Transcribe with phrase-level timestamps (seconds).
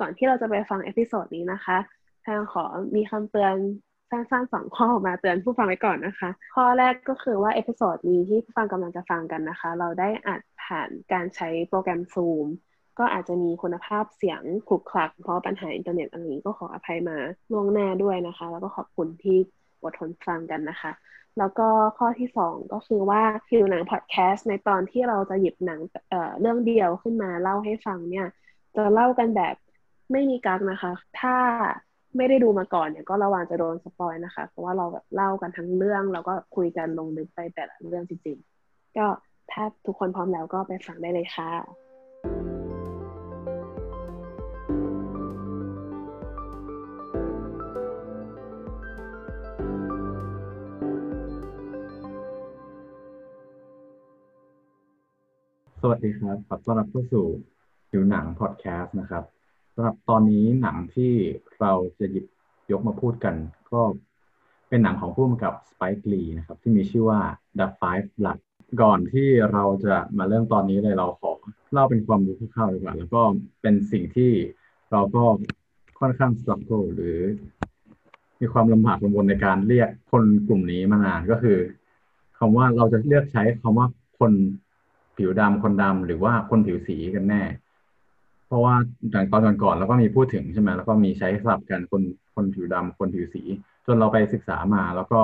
[0.00, 1.78] ก่อนที่เราจะไปฟัง episode นี้นะคะ
[2.26, 2.64] ทางขอ
[2.96, 3.56] มีคำเตือน
[4.10, 12.46] สั้นๆสองข้อมาเตือนผู้ฟังไว้ก่อนนะคะ ข้อแรกก็คือว่า episode นี้ที่ผู้ฟังกำลังจะฟังกันนะคะ เราได้อัดผ่านการใช้โปรแกรม Zoom
[12.98, 17.16] ก็อาจจะมีคุณภาพเสียงขลุกขลัก เพราะปัญหาอินเทอร์เน็ตอะไรนี้ก็ขออภัยมา
[17.52, 19.38] ล่วงหน้าด้วยนะคะ แล้วก็ขอบคุณที่
[19.82, 20.92] อดทนฟังกันนะคะ
[21.38, 25.80] แล้วก็ข้อที่สองก็คือว่าหิวหนังพอดแคสต์ในตอนที่เราจะหยิบหนัง
[26.10, 28.26] เอ่อเรื่องเดียวขึ้นมาเล่าให้ฟังเนี่ย
[28.76, 29.54] จะเล่ากันแบบ
[30.12, 31.36] ไม่มีกักนะคะ ถ้า
[32.16, 39.06] ไม่ได้ดูมาก่อนเนี่ยก็ระวังจะโดนสปอยนะคะ เพราะว่าเราแบบเล่ากันทั้งเรื่อง แล้วก็คุยกันลงลึกไปแต่ละเรื่องจริงๆ ก็
[39.52, 41.50] ถ้าทุกคนพร้อมแล้วก็ไปฟังได้เลยค่ะ
[55.80, 57.26] สวัสดีครับ ขอต้อนรับเข้าสู่
[57.90, 61.12] ผิวหนังพอดแคสต์นะครับำหรับตอนนี้หนังที่
[61.60, 62.26] เราจะหยิบ
[62.72, 63.34] ยกมาพูดกัน
[63.72, 63.82] ก็
[64.68, 67.20] เป็นหนังของผู้กำกับสไปค์ลีนะครับ ที่มีชื่อว่า
[67.58, 68.38] The Five Blood
[68.82, 71.30] ก่อนที่เราจะมาเริ่มตอนนี้เลยเราขอ
[71.72, 73.22] เล่าเป็นความรู้คร่าวๆดีกว่า แล้วก็
[73.62, 74.30] เป็นสิ่งที่
[74.92, 75.24] เราก็
[76.00, 77.18] ค่อนข้างส t ั u เกิลหรือ
[78.40, 81.58] มีความลำบากลำบนในการเรียกคนกลุ่มนี้มานานก็คือ
[82.38, 83.86] คำว่าเราจะเลือกใช้คำว่า
[84.18, 84.32] คน
[85.16, 87.42] ผิวดำคนดำหรือว่าคนผิวสีกันแน่
[88.50, 88.74] เพราะว่า
[89.10, 92.02] อย่างตอนก่อนๆเราก็มีพูดถึงใช่ไหมแล้วก็มีใช้สลับกันคน
[92.34, 93.42] คนผิวดำคนผิวสี
[93.86, 95.20] จนเราไปศึกษามาแล้วก็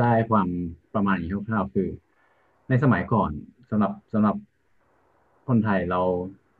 [0.00, 0.48] ได้ความ
[0.94, 1.88] ประมาณอย่างคร่าวๆคือ
[2.68, 3.30] ในสมัยก่อน
[3.70, 4.36] สำหรับสำหรับ
[5.48, 6.00] คนไทยเรา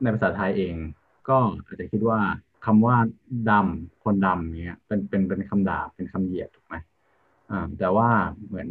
[0.03, 0.75] ในภาษาไทยเอง
[1.29, 2.19] ก็อาจจะคิดว่า
[2.67, 2.97] คำว่า
[3.51, 6.75] ดำคนดำเนี้ยเป็นเป็นเป็นคำด่าเป็นคำเหยียดถูกไหม
[7.51, 8.09] อ่าแต่ว่า
[8.47, 8.69] เหมือน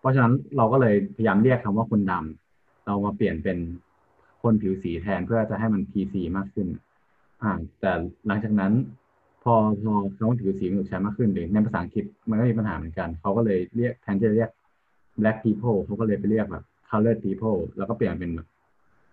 [0.00, 3.58] เพราะฉะนั้นเราก็เลยพยายามเรียกคำว่าคนดำเรามาเปลี่ยนเป็น
[4.46, 6.68] คนผิวสีแทนเพื่อจะให้มัน PC มากขึ้น
[7.42, 7.92] อ่า แต่
[8.26, 8.72] หลังจากนั้น
[9.44, 14.50] พอพอคำว่าผิวสีมันถูกใช้มากขึ้นหรือในภาษาอังกฤษมันก็มีปัญหาเหมือนกันเขาก็เลยเรียกแทนที่จะเรียก
[15.20, 18.30] black people เขาก็เลยไปเรียกแบบ Color people แล้วก็เปลี่ยนเป็น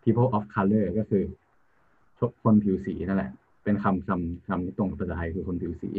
[0.03, 1.23] people of color ก็คือ
[2.43, 3.31] คนผิวสีนั่นแหละ
[3.63, 5.91] เป็นคำคำคำที่ตรงกับภาษาไทยคือคนผิวสี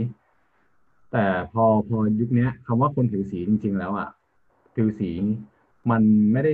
[1.12, 4.08] แต่พอพอยุคนี้คำว่าคนผิวสีจริง ๆ แล้วอะ
[4.74, 5.10] ผิวสี
[5.90, 6.02] มัน
[6.32, 6.52] ไม่ได้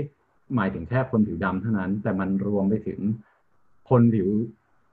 [0.54, 3.00] หมายถึงแค่คนผิวดำเท่านั้น แต่มันรวมไปถึง
[3.90, 4.28] คนผิว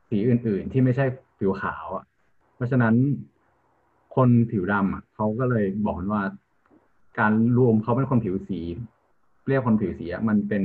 [0.09, 1.05] สีอื่น ๆ ที่ไม่ใช่
[1.39, 2.05] ผิวขาวอะ
[2.55, 2.95] เพราะฉะนั้น
[4.15, 6.23] คนผิวดำอะเขาก็เลยบอกว่า
[7.19, 8.59] การรวมเขาเป็นคนผิวสี
[9.47, 10.61] เรียกคนผิวสีอะมันเป็น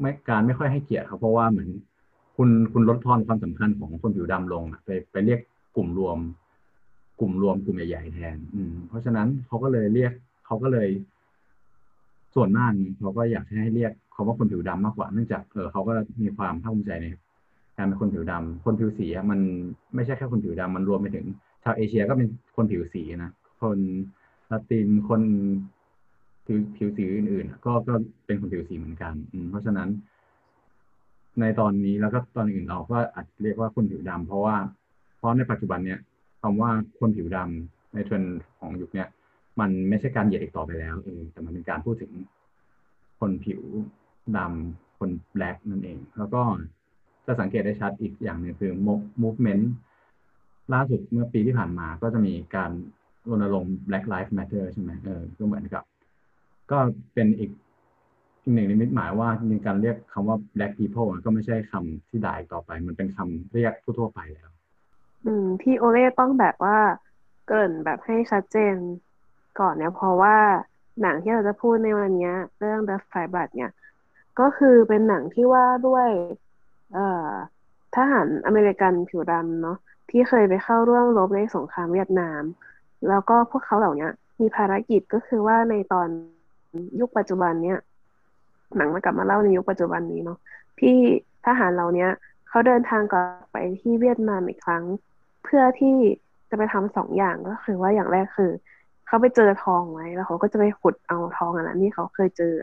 [0.00, 1.68] ไม่การไม่ค่อยให้เกียรติเขาเพราะว่าเหมือน
[2.36, 5.40] คุณคุณลดทอนความสำคัญของคนผิวดำลงไปไปเรียก
[5.76, 6.18] กลุ่มรวม
[7.20, 10.12] กลุ่มรวมกลุ่มใหญ่ๆแทน อืม เพราะฉะนั้นเขาก็เลยเรียก
[10.46, 10.88] เขาก็เลย
[12.34, 17.06] ส่วนมากเขาก็อยากให้เรียก เขาว่าคนผิวดำมากกว่าเนื่องจากเออเขาก็มีความภาคภูมิใจใน
[17.76, 19.40] การเป็นคนผิวดำคนผิวสีมัน
[19.94, 21.26] ไม่ใช่แค่คนผิวดำมันรวมไปถึง
[21.62, 23.30] ชาวเอเชียก็เป็นคนผิวสีนะ
[23.62, 23.78] คน
[24.50, 25.20] ละตินคน
[26.46, 27.94] ผิวผิวสีอื่น ๆ ก็ก็
[28.26, 29.88] เป็นคนผิวสีเหมือนกัน อืเพราะฉะนั้น
[31.40, 34.56] ในตอนนี้แล้วก็ตอนอื่นเราก็อาจเรียกว่าคนผิวดำเพราะว่า
[35.16, 36.00] เพราะในปัจจุบันเนี้ย
[36.42, 39.08] คำว่าคนผิวดำในเทรนด์ของยุคเนี้ย
[39.60, 42.12] มันไม่ใช่การเหยียดอีกต่อไปแล้วเออแต่มันเป็นการพูดถึง
[43.20, 43.60] คนผิว
[44.36, 46.42] ดำคนแบล็กนั่นเอง แล้วก็
[47.26, 48.72] จะสังเกตได้ชัดอีกอย่างหนึ่งคือ
[49.22, 49.64] movement
[50.74, 52.70] ล่าสุดเมื่อปีที่ผ่านมาก็จะมีการ
[53.28, 55.82] รณรงค์ Black Lives Matter ใช่ไหมเออก็เหมือนกับ
[56.70, 56.78] ก็
[57.14, 57.50] เป็นอีก
[58.42, 64.50] อีกหนึ่งนิมิตหมายว่าจริงๆการเรียกคำว่า black people ก็ไม่ใช่คำที่ด่าอีกต่อไป มันเป็นคำเรียกทั่วๆไปแล้ว
[65.26, 66.78] อืมที่โอเล่ต้องแบบว่า
[67.46, 68.74] เกริ่นแบบให้ชัดเจน
[69.60, 70.36] ก่อนเนี่ยเพราะว่า
[71.02, 73.72] หนังที่เราจะพูดในวันนี้เรื่อง The Five Blood เนี่ย
[74.40, 76.08] ก็คือเป็นหนังที่ว่าด้วย
[76.94, 77.30] เอ่อ
[77.96, 79.78] ทหารอเมริกันผิวดำเนาะ
[80.10, 82.42] ที่เคยไปเข้าร่วมรบในสงครามเวียดนาม
[83.08, 84.08] แล้วก็พวกเขาเหล่านี้
[84.40, 86.08] มีภารกิจก็คือว่าในตอน
[87.00, 87.78] ยุคปัจจุบันเนี่ย
[88.76, 90.38] หนังมากลับมาเล่าในยุคปัจจุบันนี้เนาะ
[90.80, 90.96] ที่
[91.46, 92.06] ทหารเหล่านี้
[92.48, 94.84] เขาเดินทางกลับไปที่เวียดนามอีกครั้ง
[95.44, 95.96] เพื่อที่
[96.50, 98.50] จะไปทำสองอย่างก็คือว่าอย่างแรกคือ
[99.06, 102.54] เขาไปเจอทองไว้แล้วเขาก็จะไปขุดเอาทองอันนั้นที่เขาเคยเจอ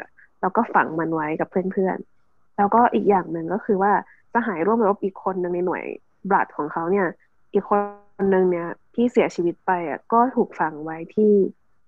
[0.44, 3.92] แล้วก็ฝังมันไว้กับเพื่อนๆ แล้วก็อีกอย่างหนึ่งก็คือว่า
[4.34, 5.84] สหายร่วมรบอีกคนหนึ่งในหน่วย
[6.30, 7.08] บลัดของเขาเนี่ย
[7.54, 11.32] อีกคนหนึ่งเนี่ยที่เสียชีวิตไปอะก็ถูกฝังไว้ที่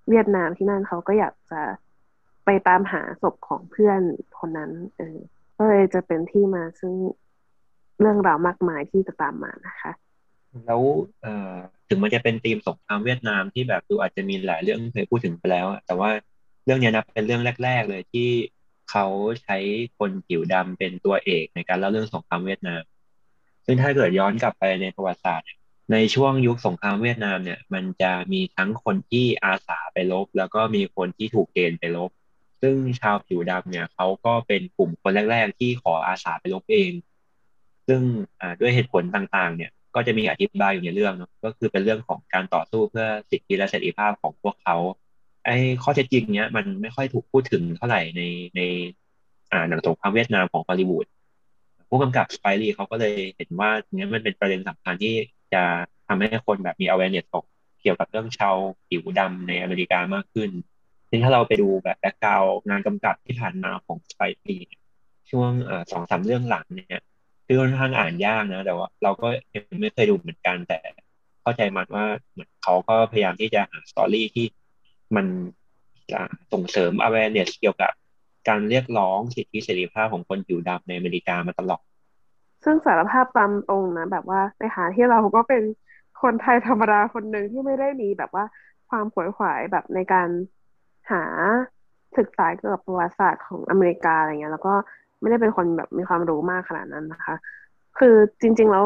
[0.10, 1.62] เวียดนามที่นั่นเขาก็อยากจะ
[2.46, 4.02] ไปตามหาศพของเพื่อน
[4.40, 5.18] คนนั้น เออ
[5.58, 6.94] ก็เลยจะเป็นที่มาซึ่ง
[8.00, 9.92] เรื่องราวมากมายที่จะตามมานะคะ
[10.66, 10.82] แล้ว
[11.22, 11.54] เอ่อ
[11.90, 16.10] ถึงมันจะเป็นธีมสงครามเวียดนามที่แบบดูอาจจะมีหลายเรื่องเคยพูดถึงไปแล้วแต่ว่า
[16.66, 18.30] เรื่องนี้นะเป็นเรื่องแรก ๆ เลยที่
[18.92, 19.06] เขา
[19.44, 19.58] ใช้
[19.98, 22.84] คนผิวดำเป็นตัวเอกในการเล่าเรื่องสงครามเวียดนาม
[23.66, 25.48] ซึ่งถ้าเกิดย้อนกลับไปในประวัติศาสตร์
[25.92, 32.12] ในช่วงยุคสงครามเวียดนามเนี่ย มันจะมีทั้งคนที่อาสาไปรบแล้วก็มีคนที่ถูกเกณฑ์ไปรบ
[32.62, 36.92] ซึ่งชาวผิวดำเนี่ยเขาก็เป็นกลุ่มคนแรก ๆ ที่ขออาสาไปรบเอง
[37.88, 38.02] ซึ่ง
[38.60, 44.76] ด้วยเหตุผลต่างๆ เนี่ยก็จะมีอธิบายอยู่ในเรื่องเนาะก็คือเป็นเรื่องของการต่อสู้เพื่อสิทธิและเสรีภาพของพวกเขา
[45.46, 48.22] ไอ้ข้อเท็จจริงเนี้ยมันไม่ค่อยถูกพูดถึงเท่าไหร่ใน
[48.56, 48.62] ใน
[49.52, 51.06] อ่าหนังสงครามเวียดนามของฮอลลีวูด
[51.90, 55.14] ผู้กำกับสไปรีเขาก็เลยเห็นว่าเนี้ยมันเป็นประเด็นสำคัญที่
[55.54, 55.64] จะ
[56.08, 57.46] ทำให้คนแบบมี awareness ตก
[57.82, 58.56] เกี่ยวกับเรื่องชาว
[58.88, 60.50] ผิวดำในอเมริกามากขึ้น
[61.10, 64.58] ซึ่งถ้าเราไปดูแบบแบ็กกราวงานกำกับที่ผ่านมาของสไปรี
[65.30, 65.52] ช่วง
[65.92, 67.02] สองสามเรื่องหลังเนี่ย
[67.46, 70.80] คือค่อนข้างอ่านยากนะ แต่ว่าเราก็ยังไม่เคยดูเหมือนกันแต่
[71.42, 74.46] เข้าใจมันว่าเหมือนเขาก็พยายามที่จะหาสตอรี่ที่
[75.16, 75.26] มัน
[76.54, 77.92] ส่งเสริม awareness เกี่ยวกับ
[78.48, 81.82] การเรียกร้องสิทธิเสรีภาพของคนผิวดำในอเมริกามาตลอด
[82.64, 85.64] ซึ่งสารภาพตามตรงนะ แบบว่าในหาที่เราก็เป็น
[86.22, 88.46] คนไทยธรรมดาคนหนึ่งที่ไม่ได้มีแบบว่า
[88.90, 90.30] ความขวนขวายแบบในการ
[91.12, 91.24] หา
[92.18, 94.74] ศึกษาเกี่ยวกับประวัติศาสตร์ของอเมริกาอะไรเงี้ย แล้วก็
[95.20, 97.36] ไม่ได้เป็นคนแบบมีความรู้มากขนาดนั้นนะคะ
[97.98, 98.86] คือจริง ๆ แล้ว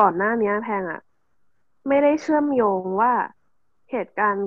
[0.00, 1.00] ก่อนหน้านี้แพงอะ
[1.88, 3.12] ไม่ได้เชื่อมโยงว่า
[3.90, 4.46] เหตุการณ์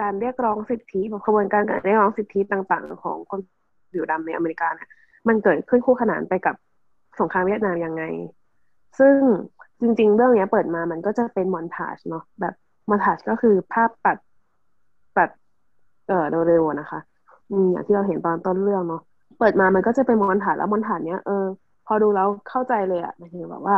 [0.00, 3.40] การเรียกร้องสิทธิแบบขบวนการการเรียกร้องสิทธิต่างๆ ของคน
[3.92, 4.88] ผิวดำในอเมริกาเนี่ย
[5.28, 6.54] มันเกิดขึ้นคู่ขนานไปกับ
[7.20, 8.02] สงครามเวียดนามยังไง
[8.98, 9.16] ซึ่ง
[9.80, 12.54] จริง ๆ เรื่องนี้เปิดมามันก็จะเป็นมอนทาจเนาะแบบ
[12.88, 14.18] มอนทาจก็คือภาพตัด
[15.16, 15.28] ตัด
[16.08, 17.00] เอ่อเร็วๆนะคะ
[17.50, 19.02] อืมอย่างที่เราเห็นตอนต้นเรื่องเนาะ
[19.38, 21.44] เปิดมามันก็จะเป็นมอนทาจแล้วมอนทาจเนี้ยเออ
[21.86, 23.76] พอดูแล้วเข้าใจเลยอะหมายถึงแบบว่า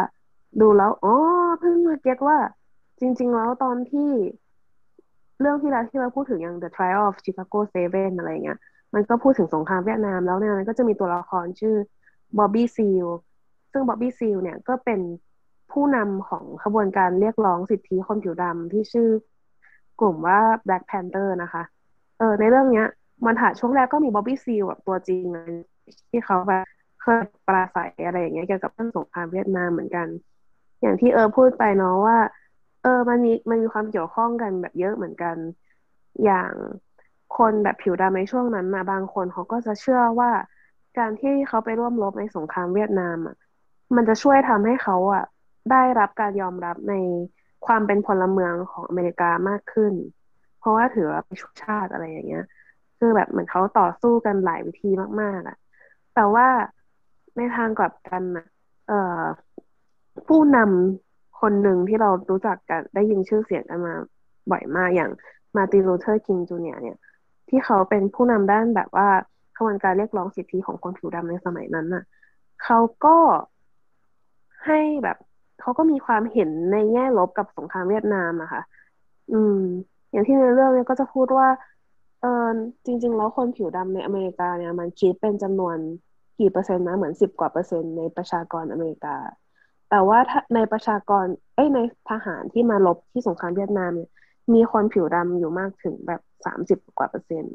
[0.61, 1.15] ดูแล้วอ๋อ
[1.61, 2.39] เพิ่งมาเก็ตว่า
[3.01, 4.11] จริง ๆ แล้วตอนที่
[5.41, 8.59] เรื่องที่เราที่เราพูดถึงอย่าง The Trial of Chicago Seven อะไรเงี้ย
[8.95, 11.77] มันก็พูดถึงสงครามเวียดนามแล้วเนี่ยมันก็จะมีตัวละครชื่อ
[12.39, 13.07] บ๊อบบี้ซีล
[13.73, 15.01] ซึ่งบ๊อบบี้ซีลเนี่ยก็เป็น
[15.73, 19.09] ผู้นำของขบวนการเรียกร้องสิทธิคนผิวดำที่ชื่อ
[20.01, 21.63] กลุ่มว่า Black Panther นะคะ
[22.19, 22.87] เออในเรื่องเนี้ย
[23.27, 25.53] มันถ่ายช่วงแรกก็มีบ๊อบบี้ซีลแบบตัวจริงเลย
[26.11, 26.65] ที่เขาแบบ
[27.03, 30.07] เคยปราศัยอะไรอย่างเงี้ยเกี่ยวกับเรื่องสงครามเวียดนามเหมือนกัน
[30.81, 32.17] อย่างที่เออพูดไปเนาะว่า
[32.81, 35.39] เออ มันมีมันมีความเกี่ยวข้องกันแบบเยอะเหมือนกัน
[36.23, 36.55] อย่าง
[37.31, 40.31] คนแบบผิวดำในช่วงนั้นนะบางคนเขาก็จะเชื่อว่า
[40.99, 43.35] การที่เขาไปร่วมรบในสงครามเวียดนามอะ
[43.97, 45.23] มันจะช่วยทำให้เขาอะ
[45.71, 46.93] ได้รับการยอมรับใน
[47.67, 49.95] ความเป็นพลเมืองของอเมริกามากขึ้น
[50.59, 52.43] เพราะว่าถือว่าเป็นชาติอะไรอย่างเงี้ย
[52.99, 54.87] คือแบบเหมือนเขาต่อสู้กันหลายวิธี
[55.23, 55.57] มากๆอะ
[56.13, 56.47] แต่ว่า
[57.37, 58.45] ในทางกลับกันนะ
[58.87, 58.95] เอ่อ
[60.27, 61.08] ผู้นำ
[61.41, 63.95] คนหนึ่งที่เรารู้จักกันได้ยินชื่อเสียงกันมา
[64.51, 65.11] บ่อยมากอย่าง
[65.57, 66.99] Martin Luther King Junior เนี่ย
[67.49, 69.09] ที่เขาเป็นผู้นำด้านแบบว่า
[69.57, 72.05] ขบวนการเรียกร้องสิทธิของคนผิวดำในสมัยนั้นน่ะ
[72.65, 73.17] เขาก็
[74.67, 75.17] ให้แบบ
[75.61, 78.63] เขาก็มีความเห็นในแง่ลบกับสงครามเวียดนามอะค่ะ
[79.33, 79.59] อืม
[80.11, 81.49] อย่างที่ในเรื่องเนี้ยก็จะพูดว่า
[82.21, 82.49] เออ
[82.85, 85.77] จริง ๆ แล้วคนผิวดำในอเมริกาเนี่ย มันคิดเป็นจำนวน
[86.39, 89.17] กี่เปอร์เซ็นต์นะเหมือนสิบกว่าเปอร์เซ็นต์ในประชากรอเมริกา
[89.91, 90.19] แต่ว่า
[90.55, 91.79] ในประชากร เอ้ยใน
[92.11, 94.11] ทหารที่มาลบที่สงครามเวียดนามเนี่ย
[94.55, 97.53] มีคนผิวดำอยู่มากถึงแบบสามสิบกว่าเปอร์เซ็นต์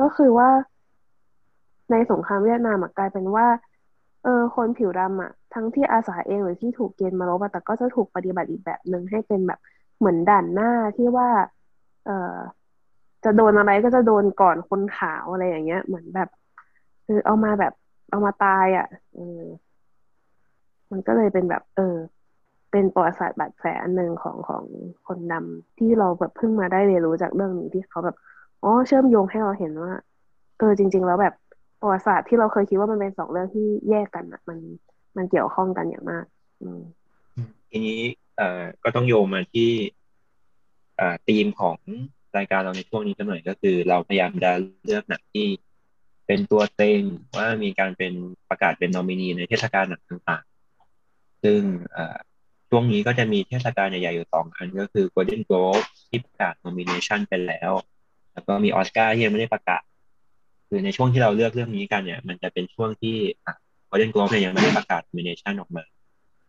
[0.00, 0.48] ก็คือว่า
[1.90, 3.46] ในสงครามเวียดนามกลายเป็นว่า
[4.24, 9.60] เออคนผิวดำอะ ทั้งที่อาสาเองหรือที่ถูกเกณฑ์มาลบแต่ก็จะถูกปฏิบัติอีกแบบหนึ่งให้เป็นแบบ
[9.98, 11.28] เหมือนด่านหน้าที่ว่า
[12.06, 12.36] เออ
[13.24, 16.28] จะโดนอะไรก็จะโดนก่อนคนขาวอะไรอย่างเงี้ย เหมือนแบบ
[17.06, 17.72] คือเอามาแบบ
[18.10, 19.42] เอามาตายอะเออ
[20.96, 21.96] มันก็เลยเป็นแบบ เออ
[22.70, 24.64] เป็นประวัติศาสตร์บาดแผลอันหนึ่งของของ
[25.06, 28.16] คนดำที่เราแบบเพิ่งมาได้เรียนรู้จากเรื่องนี้ที่เขาแบบ
[28.62, 29.92] อ๋อเชื่อมโยงให้เราเห็นว่า
[30.58, 31.34] เออจริง ๆ แล้วแบบ
[31.80, 34.58] ประวัติศาสตร์ที่เราเคยคิดว่ามันเป็นสองเรื่องที่แยกกันอะ มัน
[35.16, 36.24] มันเกี่ยวข้องกันอย่างมาก
[36.62, 36.80] อืม
[37.70, 38.00] ทีนี้
[38.36, 39.70] เอ่อก็ต้องโยงมาที่
[41.00, 41.78] อ่าธีมของ
[42.36, 44.50] รายการเราในช่วงนี้กันหน่อยก็คือ เราพยายามจะ
[44.84, 45.46] เลือกหนังที่
[46.26, 47.00] เป็นตัวเต็ง
[47.36, 48.12] ว่ามีการเป็น
[48.48, 50.45] ประกาศเป็นนอมินีในเทศกาลหนังต่างๆ
[51.42, 51.60] ซึ่ง
[52.70, 57.72] ช่วงนี้ก็จะมีเทศกาลใหญ่ๆอยู่สองอันก็คือ Golden Globe ที่ประกาศนอมิเนชันไปแล้ว
[58.32, 59.82] แล้วก็มีออสการ์ที่ยังไม่ได้ประกาศ
[60.68, 63.16] คือในช่วงที่เราเลือกเรื่องนี้กันเนี่ย มันจะเป็นช่วงที่
[63.88, 65.84] Golden Globe เนี่ยยังไม่ได้ประกาศนอมิเนชันออกมา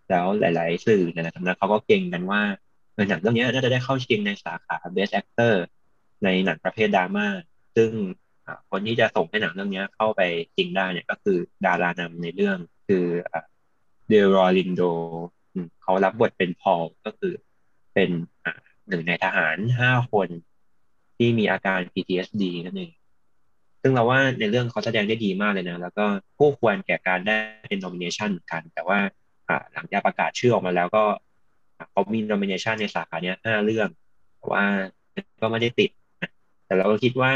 [0.10, 2.42] แล้วหลายๆ สื่อหลายๆสำนักเขาก็เก่งกันว่า
[3.10, 5.54] หนังเรื่องนี้น่าจะได้เข้าชิงในสาขา Best Actor
[6.24, 7.28] ในหนังประเภทดราม่า
[7.76, 7.92] ซึ่ง
[8.70, 10.22] คนที่จะส่งให้หนังเรื่องนี้เข้าไป
[10.58, 13.06] จริงได้เนี่ยก็คือดารานำในเรื่องคือ
[14.10, 14.82] เดรอรินโด
[15.82, 17.34] เขารับบทเป็นพอลก็คือ
[17.94, 18.10] เป็น
[18.90, 20.28] หนึ่งในทหารห้าคน
[21.18, 22.92] ที่มีอาการ PTSD นั่นเอง
[23.82, 26.06] ซึ่งเราว่าในเรื่องเขาแสดงได้ดีมากเลยนะ แล้วก็
[26.38, 27.38] ผู้ควรแก่การได้
[27.70, 29.00] เป็น nomination เหมือนกัน แต่ว่า
[29.74, 31.04] หลังจากประกาศชื่อออกมาแล้วก็
[31.92, 33.90] เขามี nomination ในสาขาเนี้ยห้าเรื่อง
[34.38, 34.66] แต่ว่า
[35.42, 35.90] ก็ไม่ได้ติด
[36.66, 37.32] แต่เราก็คิดว่า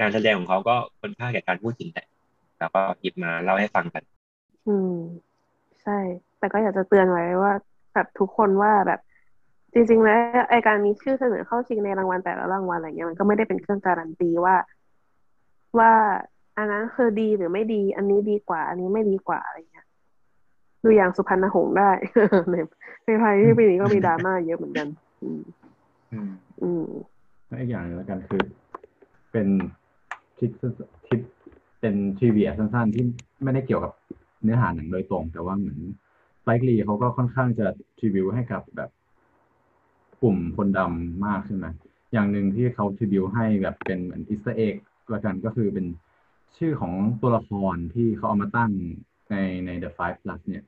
[0.00, 2.06] การแสดงของเขาก็ค่อนข้าแก่การพูดถึงแหละ
[2.58, 4.02] แล้วก็หยิบมาเล่าให้ฟังกัน
[4.68, 4.96] อืม
[5.86, 5.98] ใช่
[6.38, 7.52] แต่ก็อยากจะเตือนไว้ว่า
[7.94, 9.00] แบบทุกคนว่าแบบ
[9.72, 10.18] จริงๆแล้ว
[10.50, 14.56] ไอการมีชื่อเสนอเข้าชิงในรางวัลแต่ละรางวัลอะไรเงี้ยมันก็ไม่ได้เป็นเครื่องการันตีว่า
[15.78, 15.92] ว่า
[16.58, 19.86] อันนั้นคือดีหรือไม่ดี อันนี้ดีกว่า อันนี้ไม่ดีกว่าอะไรเงี้ย
[20.84, 21.90] ดูอย่างสุพรรณหงส์ได้
[22.50, 22.54] ใน
[23.06, 24.86] ในไทยที่ปีนี้ก็มีดราม่าเยอะเหมือนกัน
[25.22, 25.42] อืม
[26.12, 26.30] อืม
[26.62, 26.86] อืม
[27.48, 28.42] และอีกอย่างหนึงแล้วกันคือ
[29.32, 29.48] เป็น
[30.38, 30.50] คลิป
[31.06, 31.20] คลิป
[31.80, 33.04] เป็นทริเวียสั้นๆที่
[33.42, 33.92] ไม่ได้เกี่ยวกับ
[34.42, 35.78] เนื้อหาหนังโดยตรง แต่ว่าเหมือน
[36.44, 37.66] ไ i ลีเขาก็ค่อนข้างจะ
[37.98, 38.90] ทริวิวให้กับแบบ
[40.22, 41.66] กลุ่มคนดำมากใช่ไหม
[42.12, 44.74] อย่างหนึ่งที่เขาทริวิวให้แบบเป็นเหมือนอิสต์เอ็ก
[45.12, 45.86] ละกันก็คือเป็น
[46.58, 48.70] ชื่อของตัวละครที่เขาเอามาตั้ง
[49.30, 50.64] ในใน The Five Plus เนี่ย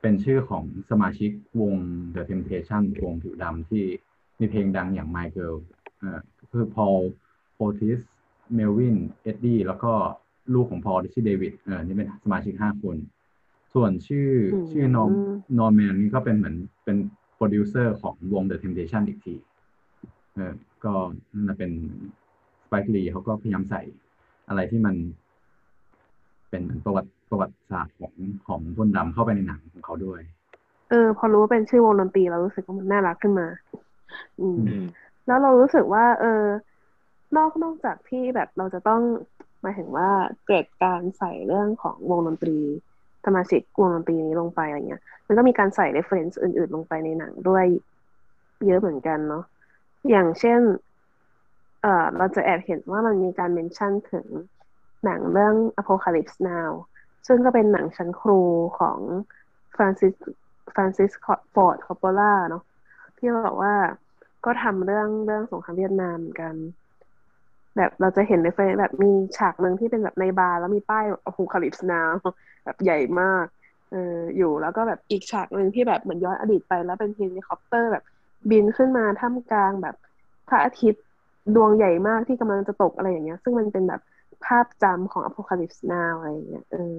[0.00, 1.30] เป็นชื่อของสมาชิก
[1.60, 1.74] วง
[2.14, 3.84] The Temptation วงผิวดำที่
[4.38, 5.56] มีเพลงดังอย่าง My Girl
[6.02, 6.96] อ่าคือพอล
[7.56, 8.00] โอทิส
[8.54, 9.92] เมลวิน เอ็ดดี้แล้วก็
[10.54, 12.96] ลูกของพอลที่ชื่อเดวิดเออนี่เป็นสมาชิกห้าคน
[13.74, 15.10] ส่วนชื่ออืมชื่อนอม
[15.58, 16.96] นอร์แมนนี่ก็เป็นเหมือนเป็น
[17.36, 19.34] โปรดิวเซอร์ของวง The Temptation อีกที
[20.34, 20.52] เออ
[20.84, 20.92] ก็
[21.34, 21.70] นั่นนะเป็น
[22.62, 23.82] สไปค์ลีเขาก็พยายามใส่
[24.48, 24.94] อะไรที่มัน
[26.50, 28.12] เป็นเหมือนประวัติประวัติศาสตร์ของ
[28.46, 30.20] ของคนดำเข้าไปในหนังของเขาด้วย
[30.90, 33.46] เออ พอรู้ว่าเป็นชื่อวงดนตรีเรารู้สึกว่ามันน่ารักขึ้นมา
[34.40, 34.84] อืมอืม
[35.26, 36.44] แล้วเรารู้สึกว่า เออ
[37.36, 39.02] นอกนอกจากที่แบบเราจะต้อง
[39.64, 40.08] หมายถึงว่า
[40.48, 42.58] เกิดการใส่เรื่องของวงดนตรี
[43.24, 47.64] ธรรมสมาชิกวงดนตรีนี้ลงไปอะไรเงี้ย มันก็มีการใส่ reference อื่น ๆ ลงไปในหนังด้วย
[48.66, 49.44] เยอะเหมือนกันเนาะ
[50.10, 50.60] อย่างเช่น
[51.82, 54.26] เอ่อเราจะแอบเห็นว่ามันมีการ mention ถึง
[55.04, 56.70] หนังเรื่อง Apocalypse Now
[57.26, 58.40] ซึ่งก็เป็นหนังชั้นครู
[58.78, 58.98] ของ
[59.74, 60.14] ฟรานซิส
[60.74, 61.10] ฟรานซิส
[61.54, 62.62] ฟอร์ดคอปโปล่าเนาะ
[63.18, 63.74] ที่บอกว่า
[64.44, 66.54] ก็ทำเรื่องเรื่องสงครามเวียดนามเหมือนกัน
[67.76, 72.12] แบบเราจะเห็นในเฟซแบบมีฉากหนึ่งที่เป็นแบบในบาร์แล้วมีป้ายอ p คาลิปส์นาว
[72.64, 73.46] แบบใหญ่มาก
[73.90, 78.04] เอออยู่แล้วก็แบบอีกฉากหนึ่งที่แบบเหมือนย้อนอดีตไป แล้วเป็นเฮลิคอปเตอร์แบบ
[78.50, 79.94] บินขึ้นมาท่ามกลางแบบ
[80.48, 81.04] พระอาทิตย์
[81.54, 84.00] ดวงใหญ่มากที่กำลังจะตกอะไรอย่างเงี้ย ซึ่งมันเป็นแบบ
[84.44, 86.94] ภาพจำของ Apocalypse Now อะไรอย่างเงี้ยเออ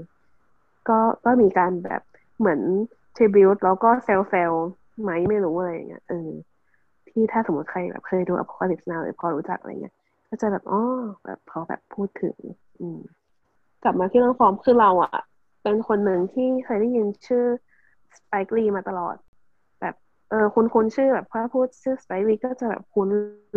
[0.90, 2.02] ก็ก็มีการแบบ
[2.40, 2.60] เหมือน
[3.18, 4.52] tribute แล้วก็เซลเซล
[5.02, 6.30] ไหมไม่รู้อะไรอย่างเงี้ยเออ
[7.10, 9.96] ที่ถ้าสมมติใครแบบเคยดู Apocalypse Now หรือพอรู้จักอะไรเงี้ย
[10.36, 10.82] ก็จะแบบอ๋อ
[11.26, 12.36] แบบพอแบบพูดถึง
[12.80, 13.00] อืม
[13.84, 15.12] กลับมาที่เรื่องฟอร์มคือเราอะ
[15.64, 17.46] เป็นคนหนึ่งที่เคยได้ยินชื่อ
[18.18, 19.16] สไปค์ลีมาตลอด
[19.82, 19.96] แบบ
[20.30, 23.08] เออคุณคุณชื่อแบบพอพูดชื่อสไปค์ลีก็จะแบบคุ้น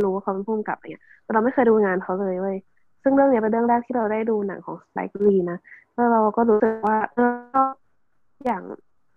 [0.05, 2.57] รู้ว่าเขาเป็นผู้กำกับอะไรเงี้ยแต่เราไม่เคยดูงานเขาเลยเว้ย
[3.03, 5.59] ซึ่งเรื่องนี้เป็นเรื่องแรกที่เราได้ดูหนังของสไปค์ลีนะ
[5.95, 7.19] แล้วเราก็รู้สึกว่าเอ
[7.65, 7.69] อ
[8.47, 8.63] อย่าง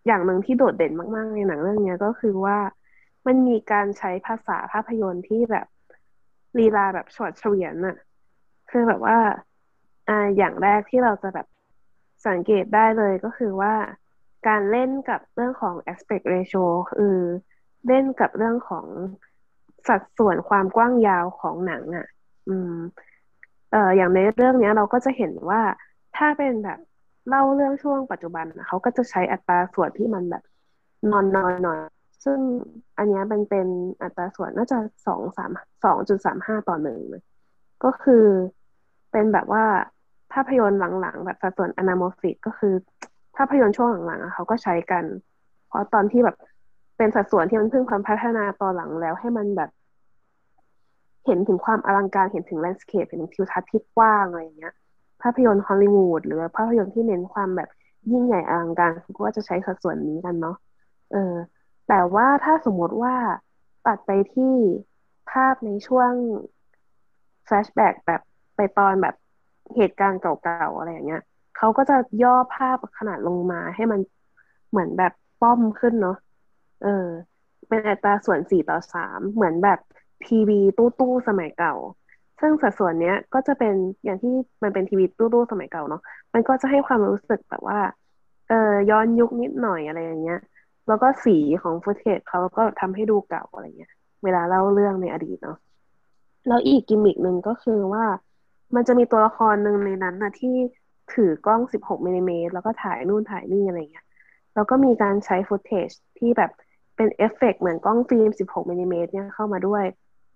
[0.07, 2.57] อย่างหนึ่งที่โดดเด่นมาก ๆ ในหนังเรื่องเนี้ยก็คือว่า
[3.27, 5.67] มันมีการใช้ภาษาภาพยนตร์ที่แบบ
[6.59, 7.97] ลีลาแบบฉวดเฉวียนน่ะ
[8.69, 9.17] คือแบบว่า
[10.09, 11.47] อ่าอย่างแรกที่เราจะแบบ
[12.27, 13.73] สังเกตได้เลยก็คือว่า
[14.47, 17.17] การเล่นกับเรื่องของ aspect ratio คือ
[17.87, 18.85] เล่นกับเรื่องของ
[19.87, 22.07] สัดส่วนความกว้างยาวของหนังอะ
[22.47, 22.75] อืม
[23.71, 25.61] เอ่ออย่างในเรื่องเนี้ย เราก็จะเห็นว่า
[26.17, 26.79] ถ้าเป็นแบบ
[27.27, 30.43] เล่าเรื่องช่วงปัจจุบันเขาก็จะใช้อัตราส่วนที่มันแบบ
[31.11, 31.79] นอนนอนหน่อย
[32.23, 32.39] ซึ่ง
[32.97, 33.67] อันนี้ยเป็นเป็น
[34.01, 35.51] อัตราส่วนน่าจะสองสาม
[35.83, 37.23] สองจุดสามห้าต่อหนึ่งเลย
[37.83, 38.25] ก็คือ
[39.11, 39.63] เป็นแบบว่า
[40.33, 42.73] ภาพยนตร์หลังๆ แบบสัดส่วน anamorphic ก็คือ
[43.37, 45.03] ภาพยนตร์ช่วงหลังๆเขาก็ใช้กัน
[45.67, 46.37] เพราะตอนที่แบบ
[46.97, 49.69] เป็นสัดส่วนที่มันเพิ่งความพัฒนาตอนหลังแล้วให้มันแบบ
[51.25, 54.73] เห็นถึงความอลังการเห็นถึง landscape เห็นถึงทิวทัศน์ที่กว้างอะไรอย่างเงี้ย
[55.21, 57.69] ภาพยนตร์ฮอลลีวูดหรือภาพยนตร์ที่เน้นความแบบ
[58.11, 58.91] ยิ่งใหญ่อลังการ
[59.25, 60.55] ก็จะใช้สัดส่วนนี้กันเนาะ
[61.11, 61.33] เออ
[61.87, 63.15] แต่ว่าถ้าสมมติว่า
[63.87, 64.53] ตัดไปที่
[65.31, 66.11] ภาพในช่วง
[67.45, 68.21] แฟลชแบ็กแบบ
[68.55, 69.15] ไปตอนแบบ
[69.75, 71.21] เหตุการณ์เก่าๆอะไรอย่างเงี้ย
[71.57, 73.99] เขาก็จะย่อภาพขนาดลงมาให้มัน
[74.69, 76.17] เหมือนแบบป้อมขึ้นเนาะ
[76.83, 77.07] เออ
[77.67, 79.79] เป็นอัตราส่วนสี่ต่อสามเหมือนแบบ
[80.25, 81.75] ทีวีตู้ตู้ๆสมัยเก่า
[82.41, 84.33] ซึ่งสัดส่วนเนี้ยก็จะเป็นอย่างที่
[84.63, 86.01] มันเป็นทีวีตู้ตู้ๆสมัยเก่าเนาะ
[86.33, 87.79] มันก็จะให้ความรู้สึกแบบว่า
[88.47, 90.39] เออย้อนยุคนิดหน่อยอะไรอย่างเงี้ย
[90.87, 93.91] แล้วก็สีของ footage เขาก็ทำให้ดูเก่าอะไรเงี้ย
[94.23, 95.57] เวลาเล่าเรื่องในอดีตเนาะ
[96.47, 98.05] แล้วอีกกิมมิกหนึ่งก็คือว่า
[98.75, 100.55] มันจะมีตัวละครหนึ่งในนั้นนะที่
[101.13, 104.05] ถือกล้อง 16มิลลิเมตรแล้วก็ถ่ายนู่นถ่ายนี่อะไรเงี้ย
[104.55, 106.51] แล้วก็มีการใช้ footage ที่แบบ
[106.95, 109.83] เป็นเอฟเฟกต์เหมือนกล้องฟิล์ม 16มิลลิเมตรเนี่ยเข้ามาด้วย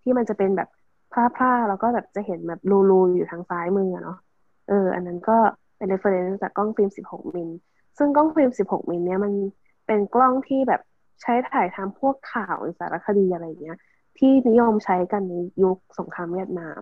[0.04, 0.70] ที่มันจะเป็นแบบ
[1.14, 2.62] พร่าๆแล้วก็แบบจะเห็นแบบ
[2.92, 4.18] รูๆอยู่ทางซ้ายมือเนาะ
[4.70, 5.38] เออ อันนั้นก็
[5.78, 7.50] เป็น reference จากกล้องฟิล์ม 16มิล
[7.98, 9.34] ซึ่งกล้องฟิล์ม 16มิลเนี่ยมัน
[9.86, 10.82] เป็นกล้องที่แบบ
[11.22, 13.78] ใช้ถ่ายทำพวกข่าวสารคดีอะไรเงี้ย
[14.18, 16.82] ที่นิยมใช้กันในยุคสงครามเวียดนาม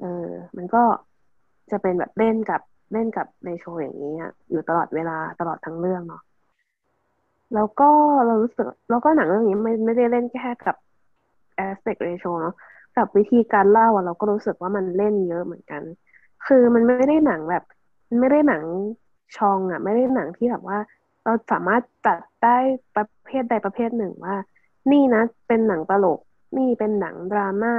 [0.00, 0.82] เออ มันก็
[1.70, 2.60] จะเป็นแบบเล่นกับ
[2.92, 4.14] เล่นกับในโชว์อย่างนี้
[4.50, 6.22] อยู่ตลอดเวลาตลอดทั้งเรื่องเนาะ
[7.54, 7.90] แล้วก็
[8.26, 10.76] เรารู้สึกแล้วก็หนังเรื่องนี้ไม่ไม่ได้เล่นแค่กับ
[11.66, 12.54] aspect ratio เนาะ
[12.96, 15.82] กับวิธีการเล่าอะเราก็รู้สึกว่ามันเล่นเยอะเหมือนกัน
[16.46, 17.64] คือมันไม่ได้หนังแบบ
[18.08, 18.62] มันไม่ได้หนัง
[19.36, 20.78] ชองอะไม่ได้หนังที่แบบว่า
[21.24, 22.56] เราสามารถจัดได้
[22.96, 24.36] ประเภทใดประเภทหนึ่งว่า
[24.90, 26.20] นี่นะ เป็นหนังตลก
[26.58, 27.74] นี่เป็นหนังดราม่า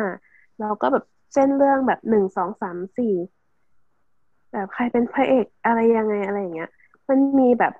[0.59, 3.13] เราก็แบบเส้นเรื่องแบบหนึ่งสองสามสี่
[4.51, 6.69] แบบใครเป็นพระเอกอะไรยังไงอะไรอย่างเงี้ย
[7.09, 7.73] มันมีแบบ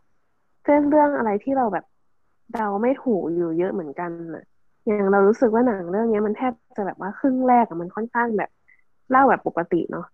[0.65, 1.85] เส้นเรื่องอะไรที่เราแบบ
[2.53, 4.43] เดาไม่ถูกอยู่เยอะเหมือนกันอะ
[4.85, 8.49] อย่างเรารู้สึกว่าหนังเรื่องนี้มันแทบจะแบบว่าครึ่งแรกมันค่อนข้างแบบ
[9.09, 10.05] เล่าแบบปกติเนาะ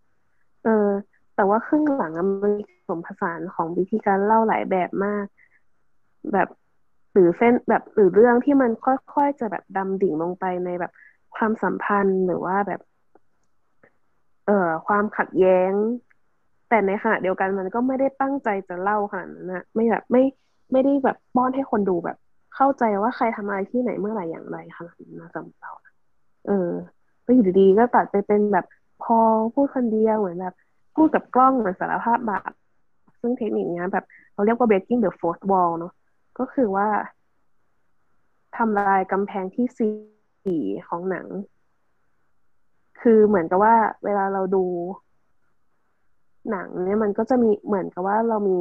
[0.63, 0.87] เออ
[1.35, 2.11] แต่ว่าครึ่งหลัง
[2.43, 5.25] มันมี สมผสานของวิธีการเล่าหลายแบบมาก
[6.33, 6.47] แบบ
[7.13, 8.71] หรือเส้นแบบหรือเรื่องที่มัน
[9.13, 10.91] ค่อยๆจะแบบดำดิ่งลงไปในแบบ
[11.35, 12.81] ความสัมพันธ์หรือว่าแบบ
[14.45, 15.71] เอ่อความขัดแย้ง
[16.69, 20.23] แต่ในขณะเดียวกันมันก็ไม่ได้ตั้งใจจะเล่าขนาดนั้นนะไม่แบบไม่
[20.71, 22.17] ไม่ได้แบบป้อนให้คนดูแบบ
[22.55, 25.71] เข้าใจว่าใครทำอะไรที่ไหนเมื่อไหร่อย่างไรขนาดนั้นนะสำหรับเรา
[26.47, 26.71] เออ
[27.25, 28.65] ก็อยู่ดีๆก็ตัดไปเป็นแบบ
[29.03, 29.17] พอ
[29.53, 30.55] พูดคนเดียวเหมือนแบบ
[30.95, 32.51] พูดกับกล้องเหมือนสารภาพบาป
[33.21, 35.93] ซึ่งเทคนิคนี้แบบเราเรียกว่า breaking the fourth wall เนาะ
[36.39, 36.87] ก็คือว่า
[38.57, 41.27] ทำลายกำแพงที่สี่ของหนัง
[43.01, 44.65] คือเหมือนกับว่า เวลาเราดู
[46.51, 48.57] หนังเนี่ยมันก็จะมีเหมือนกับว่าเรามี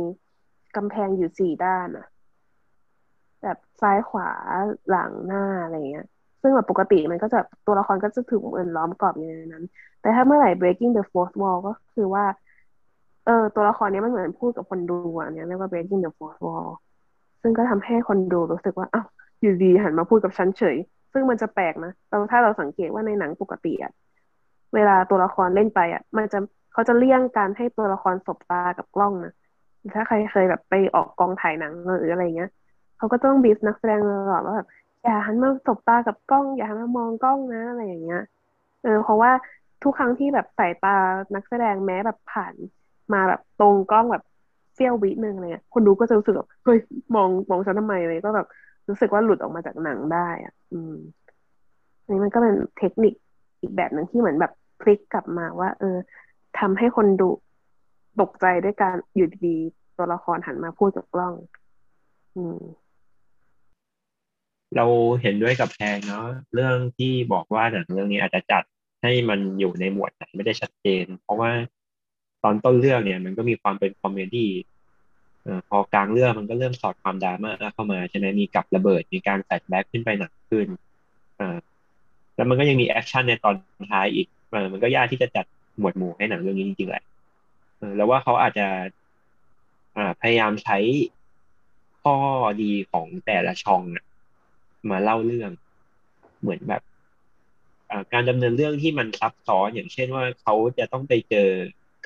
[0.77, 2.07] กำแพงอยู่สี่ด้านอะ
[3.43, 4.29] แบบซ้ายขวา
[4.91, 6.07] หลังหน้าอะไรเงี้ย
[6.41, 9.65] ซึ่งแบบปกติมันก็จะตัวละครก็จะถูกเหมือนล้อมกรอบอยู่ในนั้น
[10.01, 12.25] แต่ถ้าเมื่อไหร่ breaking the fourth wall ก็คือว่า
[13.29, 16.69] เออตัวละครนี้มันเหมือนพูดกับคนดูอะเนี่ยเรียกว่า breaking the fourth wall
[17.43, 19.07] ซึ่งก็ทำให้คนดูรู้สึกว่าอ้าว
[19.41, 20.77] อยู่ดีหันมาพูดกับฉันเฉย
[21.13, 23.93] ซึ่งมันจะแปลกนะเราถ้าเราสังเกตว่าในหนังปกติอะ
[24.75, 26.39] เวลาตัวละครเล่นไปอะ มันจะ
[26.73, 29.33] เขาจะเลี่ยงการให้ตัวละครสบตากับกล้องนะ
[29.95, 32.51] ถ้าใครเคยแบบไปออกกองถ่ายหนังหรืออะไรเงี้ย
[32.99, 34.69] เขาก็ต้องบีฟนักแสดงตลอดว่าแบบ
[35.05, 38.23] อย่าหันมาสบตากับกล้อง อย่าหันมามองกล้องนะอะไรอย่างเงี้ย
[38.83, 39.33] เออเพราะว่า
[39.83, 40.97] ทุกครั้งที่แบบสายตา
[41.35, 42.55] นักแสดงแม้แบบผ่าน
[43.15, 44.23] มาแบบตรงกล้องแบบ
[44.75, 46.79] เสี้ยววิหนึ่งอะไรเงี้ยคนดูก็จะรู้สึกแบบเฮ้ย
[47.15, 48.47] มองมองฉันทำไมเลยก็แบบ
[48.89, 50.95] รู้สึกว่าหลุดออกมาจากหนังได้อะ อืม
[52.03, 53.15] อันนี้มันก็เป็นเทคนิค
[53.61, 55.97] อีกแบบหนึ่งที่เหมือนแบบพลิกกลับมาว่า เออ
[56.59, 57.29] ทำให้คนดู
[58.21, 61.35] ตกใจด้วยการอยู่ดีๆตัวละครหันมาพูดกับกล้อง
[62.37, 62.59] อืม
[64.77, 64.87] เรา
[65.23, 68.65] เห็นด้วยกับแพงเนาะเรื่องที่บอกว่าหนังเรื่องนี้อาจจะจัด
[69.03, 71.51] ให้มันอยู่ในหมวดไหนไม่ได้ชัดเจน เพราะว่า
[72.43, 74.51] ตอนต้นเรื่องเนี่ย มันก็มีความเป็น comedy
[75.69, 80.67] พอกลางเรื่องมันก็เริ่มสอดความดราม่าเข้ามาใช่ไหมมีกับระเบิดมีการ flashback ขึ้นไปหนักขึ้น
[82.37, 83.55] แล้วมันก็ยังมีแอคชั่นในตอน
[83.93, 84.27] ท้ายอีก
[84.73, 85.47] มันก็ยากที่จะจัด
[85.79, 87.03] หมวดหมู่ให้หนังเรื่องนี้จริงๆแหละ
[87.97, 88.67] แล้วว่าเขาอาจจะ
[90.21, 90.79] พยายามใช้
[92.03, 92.17] ข้อ
[92.63, 93.83] ดีของแต่ละช่อง
[94.91, 95.51] มาเล่าเรื่อง
[96.41, 96.83] เหมือนแบบ
[98.13, 101.51] การดำเนินเรื่องที่มันซับซ้อนอย่างเช่นว่าเขาจะต้องไปเจอ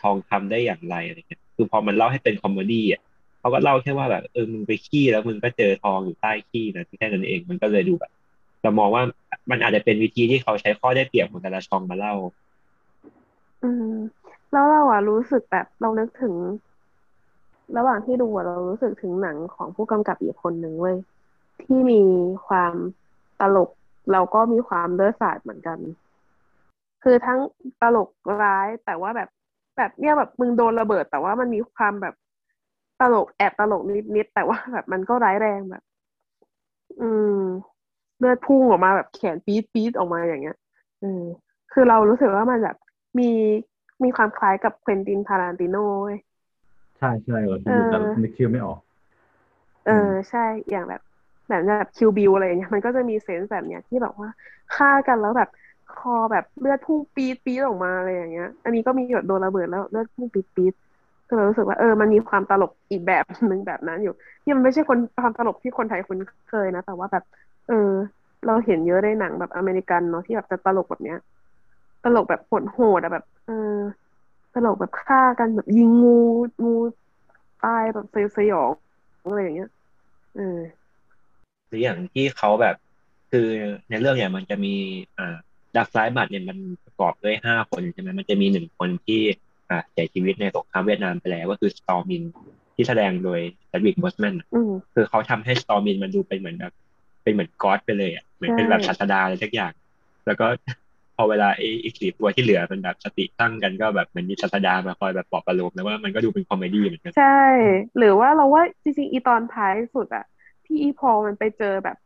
[0.02, 3.02] ทองคำได้อย่างไรอะไรเงี้ยคือพอมันเล่าให้เป็น comedy อะ
[3.40, 8.12] เขาก็เล่าแค่ว่าแบบเออมึงไปขี้แล้วมึงก็เจอทองอยู่ใต้ขี้นะแค่นั้นเองมันก็เลยดูแบบ
[8.62, 9.02] เรามองว่า
[9.50, 12.14] มันอาจจะเป็นวิธีที่เขาใช้ข้อได้เปรียบของแต่ละช่องมาเล่า
[13.62, 13.94] อืม
[14.52, 16.34] แล้วเราอะรู้สึกแบบเรานึกถึง
[17.76, 20.96] ระหว่างที่ดูอะเรารู้สึกถึงหนังของผู้กำกับอีกคนหนึ่งเว้ย
[21.62, 22.02] ที่มี
[22.46, 22.74] ความ
[23.40, 23.70] ตลก
[24.12, 25.78] เราก็มีความเลือดสาดเหมือนกัน
[27.02, 27.40] คือทั้ง
[27.82, 28.08] ตลก
[28.42, 29.28] ร้ายแต่ว่าแบบ
[29.76, 32.14] แบบเนี่ยแบบมึงโดนระเบิด แต่ว่ามันมีความแบบ
[33.00, 33.82] ตลกแอบตลก
[34.16, 35.82] นิดๆแต่ว่าแบบมันก็ร้ายแรงแบบ
[37.00, 37.38] อืม
[38.18, 40.56] เลือดพุ่งออกมาแบบแขนปี๊ดปี๊ดออกมาอย่างเงี้ย
[41.02, 41.22] อืม
[41.72, 42.76] คือเรารู้สึกว่ามันแบบ
[43.18, 43.30] มี
[44.04, 45.82] มีความคล้ายกับเควนตินทารันติโน่
[46.98, 48.78] ใช่ใช่เราคิดแต่นึกชื่อไม่ออก
[49.84, 49.92] เออ
[50.30, 50.38] ใช่
[50.70, 51.00] อย่างแบบ
[51.48, 54.28] แบบแบบ Kill Bill อะไรอย่างเงี้ยมันก็จะมี sense แบบเนี้ยที่แบบว่า
[54.70, 55.48] ฆ่ากันแล้วแบบ
[55.98, 60.74] คอแบบเลือดพุ่งปี๊ดปี๊ดออกมาอะไรอย่างเงี้ย อันนี้ก็มีแบบโดนระเบิดแล้วเลือดพุ่งปี๊ดปี๊ด
[61.26, 67.24] ก็เรารู้สึกว่าเออมันมีความตลกอีกแบบหนึ่งแบบนั้นอยู่ที่มันไม่ใช่คนความตลกที่คนไทยคุ้นเคยนะ แต่ว่าแบบ
[67.66, 67.74] เออ
[68.46, 71.16] เราเห็นเยอะในหนังแบบอเมริกันเนาะที่แบบจะตลกแบบเนี้ย
[72.02, 73.52] ตลกแบบโหดโหดอะแบบ เออ
[74.54, 76.10] ตลกแบบฆ่ากันแบบยิงงู
[76.64, 76.70] งู
[77.60, 78.72] ตายแบบสยอง
[79.24, 79.68] อะไรอย่างเงี้ย
[80.34, 80.42] เออ
[81.68, 82.74] หรืออย่างที่เขาแบบ
[83.30, 83.48] คือ
[83.88, 84.74] ในเรื่องเนี่ยมันจะมี
[85.18, 85.36] อ่า
[85.76, 89.20] ดักไซบัตเนี่ยมันประกอบด้วยห้าคนใช่ไหมมันจะมีหนึ่งคนที่
[89.70, 92.22] อ่าเสียชีวิตในสงครามเวียดนามไปแล้วก็คือสตอร์มิน
[92.74, 96.72] ที่แสดงโดยแชดวิกโบสแมนอืมคือเขาทำให้สตอร์มินมันดูเป็นเหมือนแบบ
[97.22, 99.72] เป็นเหมือน God ไปเลยอะเหมือนเป็นแบบศาสดาอะไรสักอย่าง
[100.26, 100.46] แล้วก็
[101.16, 107.42] พอเวลาไอ้อีกสี่ตัวที่เหลือมันแบบสติแตกกันก็แบบเหมือนมีศาสดามาคอยแบบปลอบประโลมแล้วว่ามันก็ดูเป็น comedy เหมือนกันใช่
[107.98, 110.24] หรือว่าเราว่าจริงๆอีตอนท้ายสุดอะ
[110.64, 111.96] ที่อีพอลมันไปเจอแบบ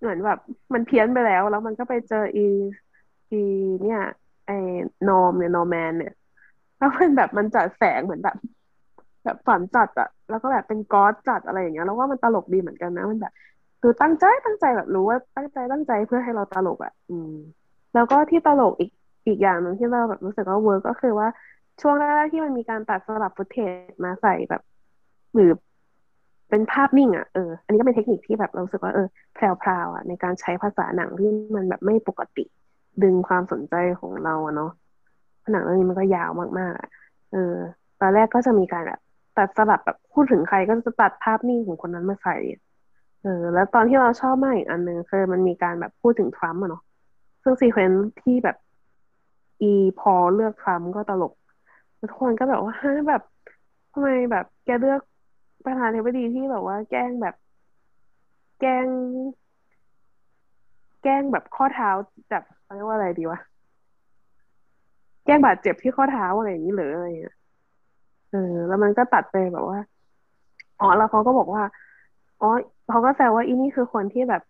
[0.00, 0.38] เหมือนแบบ
[0.74, 2.46] มันเพี้ยนไปแล้ว แล้วมันก็ไปเจออี
[3.30, 3.40] อี
[3.82, 4.02] เนี่ย
[4.46, 4.56] ไอ้
[5.08, 6.14] นอมเนี่ยนอแมนเนี่ย
[6.78, 8.36] แล้วมันแบบมันจัดแสงเหมือนแบบ
[9.24, 13.32] แบบฝันจัดอะแล้วก็แบบเป็น God จัดอะไรอย่างเงี้ยแล้วว่ามันตลกดีเหมือนกันนะ มันแบบ
[13.80, 17.34] คือตั้งใจตั้งใจแบบรู้ว่าตั้งใจตั้งใจเพื่อให้เราตลกอะอืม
[17.94, 18.90] แล้วก็ที่ตลกอีก
[19.26, 21.28] อีกอย่างหนึ่งที่เราแบบรู้สึกว่า work ก็คือว่า
[21.80, 24.62] ช่วงแรกๆที่มันมีการตัดสลับ footage มาใส่แบบ
[25.34, 25.50] หรือ
[26.50, 32.44] เป็นภาพนิ่งอะเอออันนี้ก็เป็นเทคนิคที่แบบเราสึกว่าเออแพรวๆอะในการใช้ภาษาหนังที่มันแบบไม่ปกติ
[33.02, 34.70] ดึงความสนใจของเราอะเนาะ
[35.52, 36.88] หนังเรื่องนี้มันก็ยาวมากๆอะ
[37.32, 37.54] เออ
[38.00, 39.00] ตอนแรกก็จะมีการแบบ
[39.36, 42.36] ตัดสลับแบบพูดถึงใครก็จะตัดภาพนิ่งของคนนั้นมาใส่
[43.22, 46.82] เออ แล้วตอนที่เราชอบมากอีกอันหนึ่งคือมันมีการแบบพูดถึงทรัมป์อะเนาะ
[47.42, 48.56] ซึ่ง sequence ที่แบบ
[49.62, 51.32] อีพอลเลือกทรัมป์ก็ตลก
[52.00, 53.22] ทุกคนก็แบบว่าฮะแบบ
[53.92, 55.00] ทำไมแบบแกเลือก
[55.64, 57.34] ประธานาธิบดีที่แบบว่าแกล้งแบบ
[58.60, 58.86] แกล้ง
[61.02, 61.90] แกล้งแบบข้อเท้า
[62.30, 62.42] จับ
[62.74, 63.38] เรียกว่าอะไรดีวะ
[65.24, 67.36] แกล้งบาดเจ็บที่ข้อเท้าอะไรอย่างนี้เหรืออะไรเงี้ย
[68.30, 69.78] เออ แล้วมันก็ตัดไปแบบว่า
[70.80, 71.62] อ๋อแล้วเขาก็บอกว่า
[72.40, 72.48] อ๋อ
[72.88, 74.42] เขาก็แซวว่าอีนี่คือคนที่แบบ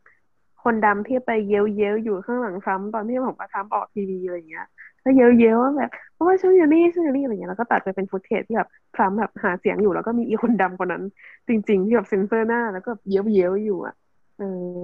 [0.62, 4.66] คนดำที่ไปเย้ยวเย้ยวอยู่ข้างหลังทรัมป์ตอนที่ผมมาทรัมป์ออกทีวีอะไรอย่างเงี้ย
[5.04, 11.04] ก็เย้ยวเย้ยว่าแบบโอ้ยฉันอยู่นี่ฉันอยู่นี่อะไรเงี้ยแล้วก็ตัดไปเป็น footage ที่แบบทรัมป์แบบหาเสียงอยู่แล้วก็มีอีคนดำคนนั้น
[11.48, 13.94] จริง ๆ ที่แบบเซ็นเซอร์หน้าแล้วก็เย้ยวเย้ยวอยู่อะ
[14.38, 14.42] เอ
[14.76, 14.80] อ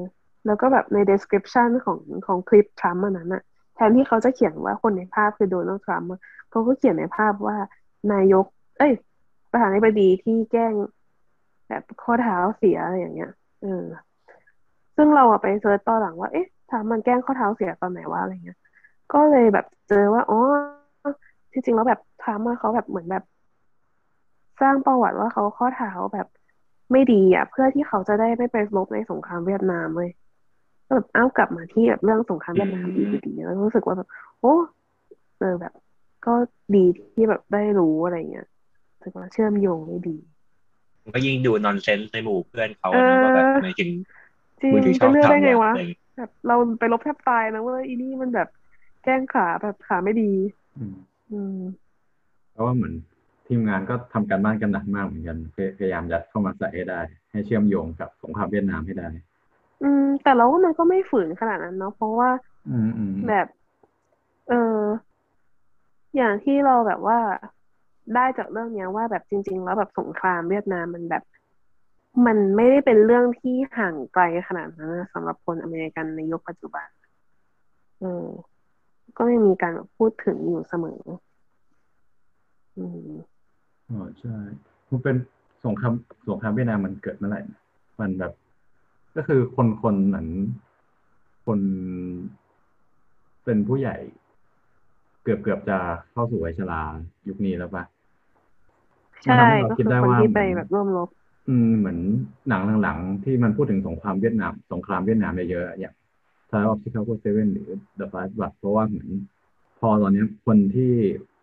[0.46, 3.42] แล้วก็แบบใน description ของของคลิปทรัมป์อันนั้นอะ
[3.74, 6.08] แทนที่เขาจะเขียนว่าคนในภาพคือโดนัลด์ทรัมป์
[6.50, 7.56] เขาก็เขียนในภาพว่า
[8.12, 8.44] นายก
[8.78, 8.92] เอ้ย
[9.50, 10.74] ประธานาธิบดีที่แกล้ง
[11.68, 13.30] แบบข้อเท้าเสียอะไรอย่างเงี้ย
[13.62, 13.84] เออ
[14.96, 18.58] ซึ่งเราอะไป search ตอนหลังว่า เอ๊ะทรัมป์มันแกล้งข้อเท้าเสียตอนไหนวะอะไรเงี้ย
[19.12, 20.38] ก็เลยแบบเจอว่าอ๋อ
[21.52, 23.24] ที่จริงแล้วแบบทำมาเขาแบบเหมือนแบบ
[24.60, 26.26] สร้างประวัติว่าเขาข้อเท้าแบบ
[26.92, 30.10] ไม่ดีอะ เพื่อที่เขาจะได้ไม่ไปรบในสงครามเวียดนามเลย
[30.86, 34.08] ก็แบบเอ้ากลับมาที่แบบเรื่องสงครามเวียดนามดีดีๆแล้วรู้สึกว่าแบบ
[34.40, 34.54] โอ้
[35.38, 35.72] เออแบบ
[36.26, 36.34] ก็
[36.74, 38.46] ดีที่แบบได้รู้อะไรเงี้ย
[38.94, 40.16] รู้สึกว่าเชื่อมโยงได้ดี
[41.14, 43.90] ก็ยิ่งดูนอนเซนส์ในหมู่เพื่อนเขาเอนะอว่าแบบทำไมถึง
[44.62, 48.48] จริงมึงถึงชจะอบเลือกได้ทำไงวะวะอะไรอย่างเงี้ยแบบเราไปลบแทบตายนะเว้ยอีนี่มันแบบ
[49.04, 50.32] แกล้งขาแบบขาไม่ดี
[50.78, 50.94] อืม
[51.32, 51.58] อืม
[52.52, 52.94] เพราะว่าเหมือน
[53.46, 59.08] ทีมงานก็ทำการบ้านกันหนักมากเหมือนกันพยพยายามยัดเข้ามาใส่ให้ได้ ให้เชื่อมโยงกับสงครามเวียดนามให้ได้
[59.82, 62.30] อืม แต่เราว่ามันก็ไม่ฝืนขนาดนั้นเนาะเพราะว่า
[62.70, 63.46] อืมอืมแบบ
[64.48, 64.80] เออ
[66.16, 67.18] อย่างที่เราแบบว่า
[68.14, 71.22] ได้จากเรื่องเนี้ยว่าแบบจริง ๆ แล้วแบบสงครามเวียดนามมันแบบ
[72.26, 76.86] มันไม่ได้เป็นเรื่องที่ห่างไกลขนาดนั้นนะสำหรับคนอเมริกันในยุคปัจจุบัน
[78.00, 78.26] เออ
[79.18, 81.00] ก็ยังมีการแบบพูดถึงอยู่เสมอ
[82.76, 83.14] อืม
[83.90, 84.36] อ๋อใช่
[84.90, 85.16] มันเป็น
[85.64, 85.92] สงคราม
[86.28, 87.60] สงครามเวียดนามมันเกิดเมื่อไหร่นะ
[88.00, 88.32] มันแบบ
[89.16, 90.28] ก็คือคนคนเหมือน
[91.46, 91.60] คน
[93.44, 93.96] เป็นผู้ใหญ่
[95.22, 95.78] เกือบเกือบจะ
[96.12, 96.82] เข้าสู่วัยชรา
[97.28, 97.84] ยุคนี้แล้วปะ
[99.24, 101.08] ใช่มันทำให้เราก็คิดคือได้คนว่าที่ไปเหมือนแบบร่วมรบ
[101.48, 101.98] อืมเหมือน
[102.48, 105.94] หนังหลังๆที่มันพูดถึงสงครามเวียดนาม สงครามเวียดนามเยอะๆอย่าง
[106.54, 109.08] Trial of Chicago Seven หรือ The Five Blood เพราะว่าเหมือน
[109.80, 110.92] พอตอนเนี้ยคนที่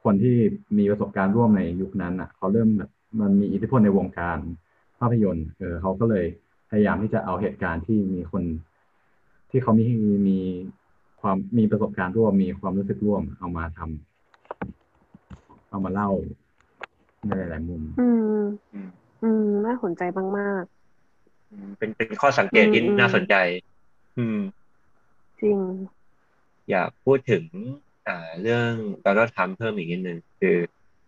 [0.04, 0.36] คนที่
[0.78, 4.38] มีประสบการณ์ร่วมในยุคนั้นอะเขาเริ่มแบบมันมีอิทธิพลในวงการ
[5.00, 6.26] ภาพยนตร์เออเขาก็เลย
[6.70, 8.44] พยายามที่จะเอาเหตุการณ์ที่มีคน
[9.52, 9.84] ที่เขามี
[10.30, 10.40] มี
[11.22, 16.10] ความมีประสบการณ์ร่วมมีความรู้สึกร่วม เอามาทำเอามาเล่า
[17.28, 18.08] ในหลายๆมุม อื
[18.40, 18.44] ม
[18.74, 18.88] อืม
[19.24, 20.02] อืมน่าสนใจ
[20.38, 20.64] มาก
[21.52, 23.36] อืมเป็นเป็นข้อสังเกตที่อืมน่าสนใจ
[24.18, 24.61] อืมๆ
[25.42, 25.58] จริง
[26.72, 27.44] อยากพูดถึง
[28.08, 30.56] อ่าเรื่องโดนัลด์ทรัมป์เพิ่มอีกนิดนึงคือ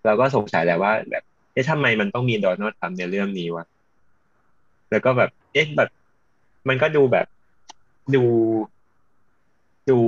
[0.06, 3.65] เราก็สงสัยแหละว่า แบบเอ๊ะทำไมมันต้องมีโดนัลด์ทรัมป์ในเรื่องนี้วะ
[4.91, 5.89] แล้วก็แบบ เอ๊ะแบบ
[6.67, 7.28] มันก็ดูแบบ
[8.15, 8.24] ดู
[9.89, 10.00] ดู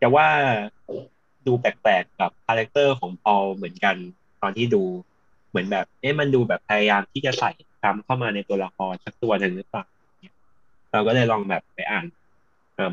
[0.00, 0.28] จะว่า
[1.46, 3.96] ดูแปลกๆกับ character ของพอลเหมือนกัน
[4.42, 4.82] ตอนที่ดู
[5.50, 9.84] เหมือนแบบ เอ๊ะมันดูแบบพยายามที่จะใส่ทรัมป์เข้ามาในตัวละครสักตัวหนึ่งหรือเปล่า
[10.92, 12.04] เราก็เลยลองแบบไปอ่าน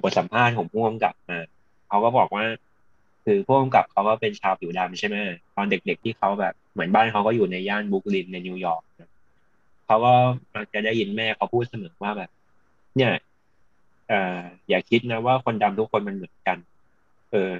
[0.03, 1.39] บทสัมภาษณ์ของผู้กำกับมา
[1.87, 2.45] เขาก็บอกว่า
[3.25, 5.15] คือผู้กำกับเขาก็เป็นชาวผิวดำใช่ไหม
[5.55, 8.83] ตอนเด็กๆที่เขาแบบ เหมือนบ้านเขาก็อยู่ในย่านบรุกลินในนิวยอร์ก
[9.85, 10.13] เขาก็
[10.55, 12.29] มักจะได้ยินแม่เขาพูดเสมอว่าแบบ
[12.95, 13.11] เนี่ย
[14.07, 16.57] เอ่ออย่าคิดนะว่าคนดำทุกคนมันเหมือนกัน
[17.31, 17.51] เออ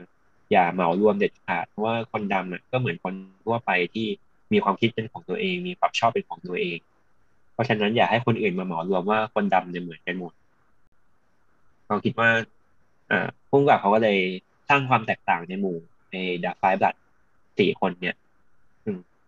[0.52, 3.14] อย่าเหมารวมเด็ดขาดว่าคนดำน่ะก็เหมือนคน
[3.46, 4.08] ทั่วไปที่
[4.54, 6.78] มีความคิดเป็นของตัวเอง มีความชอบเป็นของตัวเอง
[7.54, 10.34] เพราะฉะนั้นอย่าให้คนอื่นมาเหมารวมว่าคนดำเนี่ยเหมือนกันหมด
[11.90, 12.30] เราคิดว่า
[13.12, 14.20] อ่าพุ่งกับเขาก็เลย
[14.70, 15.78] สร้างความแตกต่างในหมู่
[16.12, 16.96] ในดาร์ไฟบลัด
[17.58, 18.16] สี่คนเนี่ย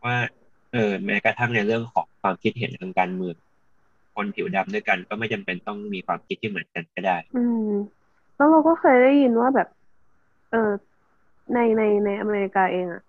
[0.06, 0.16] ว่า
[0.74, 3.36] เออแม้กระทั่งในเรื่องของความคิดเห็นทางการเมือง
[4.16, 7.70] คนผิวดำด้วยกัน ก็ไม่จำเป็นต้องมีความคิดที่เหมือนกันก็ได้ อืม
[8.36, 9.70] แล้วเราก็เคยได้ยินว่าแบบ
[10.52, 10.72] เออ
[11.54, 13.04] ในในในอเมริกาเองอะ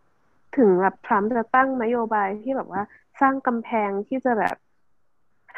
[0.57, 2.83] ถึงแบบทรัมป์จะตั้งนโยบายที่แบบว่า
[3.21, 4.57] สร้างกำแพงที่จะแบบ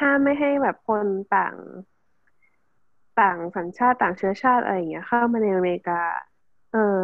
[0.01, 1.55] ห้ามไม่ให้แบบคนต่าง
[3.21, 6.01] ต่างสัญชาติต่างเชื้อชาติอะไรอย่างเงี้ยเข้ามาในอเมริกา
[6.73, 6.97] เออ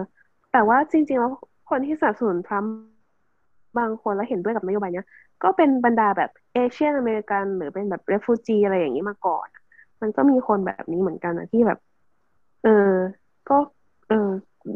[0.52, 1.32] แต่ว่าจริง ๆ แล้ว
[1.70, 2.72] คนที่สนับสนุนทรัมป์
[3.78, 5.06] บางคนแล้วเห็นด้วยกับนโยบายเนี้ย
[5.42, 9.48] ก็เป็นบรรดาแบบเอเชียนอเมริกันหรือเป็นแบบเรฟูจีอะไรอย่างนี้มาก่อน
[10.00, 11.78] มันก็มีคนแบบนี้เหมือนกันนะที่แบบ
[12.62, 12.90] เออ
[13.48, 13.56] ก็
[14.08, 14.28] เออ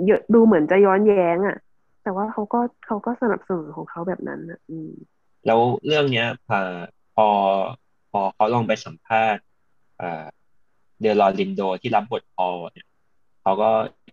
[0.07, 1.57] เยอะดูเหมือนจะย้อนแย้งอะ
[2.03, 4.91] แต่ว่าเขาก็เขาก็สนับสนุนของเขาแบบนั้นอะอืม
[5.47, 6.59] แล้วเรื่องเนี้ยพอ
[7.15, 7.27] พอ
[8.11, 9.43] พอเขาลองไปสัมภาษณ์
[10.01, 10.25] อ่า
[11.01, 12.87] เดลอรินโดที่รับบทพอเนี่ย
[13.43, 13.69] เขาก็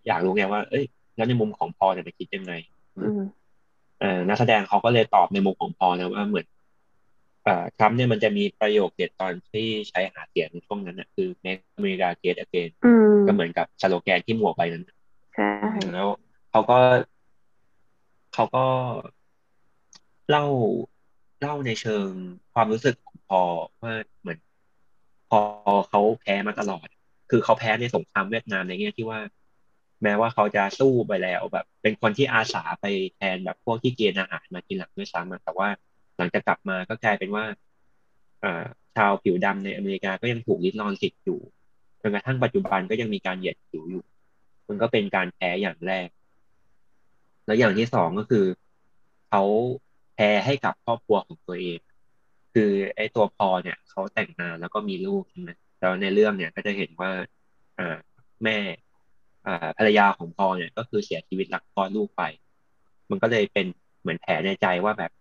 [0.08, 2.54] อยากรู้ไงว่า เอ้ย แล้วในมุมของพอเนี่ยจะคิดยังไง
[2.98, 3.22] อืม
[4.00, 6.48] เอ่อนักแสดงเขาก็เลยตอบในมุมของพอนะว่าเหมือน
[7.44, 14.90] เอ่อทรัมป์เนี่ยมันจะมีประโยคเด็ดตอนที่ใช้หาเสียงในช่วงนั้นนะคือ make America great again อืมก็เหมือนกับสโลแกนที่หมวกไปนั้น
[15.36, 15.52] ใช่
[15.94, 16.08] แล้ว
[16.52, 16.78] เขาก็
[18.34, 18.66] เขาก็
[20.30, 20.46] เล่า
[21.42, 22.08] เล่าในเชิง
[22.54, 23.42] ความรู้สึกของพอ
[23.82, 24.40] ว่าเหมือน
[25.32, 25.42] พอ
[25.90, 26.88] เขาแพ้มาตลอด
[27.30, 29.20] คือเขาแพ้ในสงครามเวียดนามในแง่ที่ว่า
[30.04, 35.70] แม้ว่าเขาจะสู้ไปแล้วแบบ เป็นคนที่อาสาไปแทนแบบพวกที่เกณฑ์อาหารมาทีหลังด้วยซ้ำแต่ว่า
[36.18, 37.46] หลังจากกลับมาก็กลายเป็นว่า
[38.96, 41.40] ชาวผิวดำในอเมริกาก็ยังถูกลิดรอนสิทธิ์อยู่
[42.02, 44.04] จนกระทั่งปัจจุบันก็ยังมีการเหยียดผิวอยู่
[44.70, 46.08] มันก็เป็นการแพ้อย่างแรก
[47.46, 48.46] แล้วอย่างที่สองก็คือ
[49.30, 49.44] เขา
[50.16, 51.80] แพ้ให้กับครอบครัวของตัวเอง
[52.54, 57.12] คือไอ้ตัวพอเนี่ยเขาแต่งงานแล้วก็มีลูกใช่ไหมแล้วในเรื่องเนี่ยก็จะเห็นว่า
[57.80, 57.98] อ่า
[58.44, 58.58] แม่
[59.46, 62.24] อ่าภรรยาของพอเนี่ย ก็คือเสียชีวิตหลังคลอดลูกไป
[63.10, 63.66] มันก็เลยเป็น
[64.02, 65.12] เหมือนแผลในใจว่าแบบ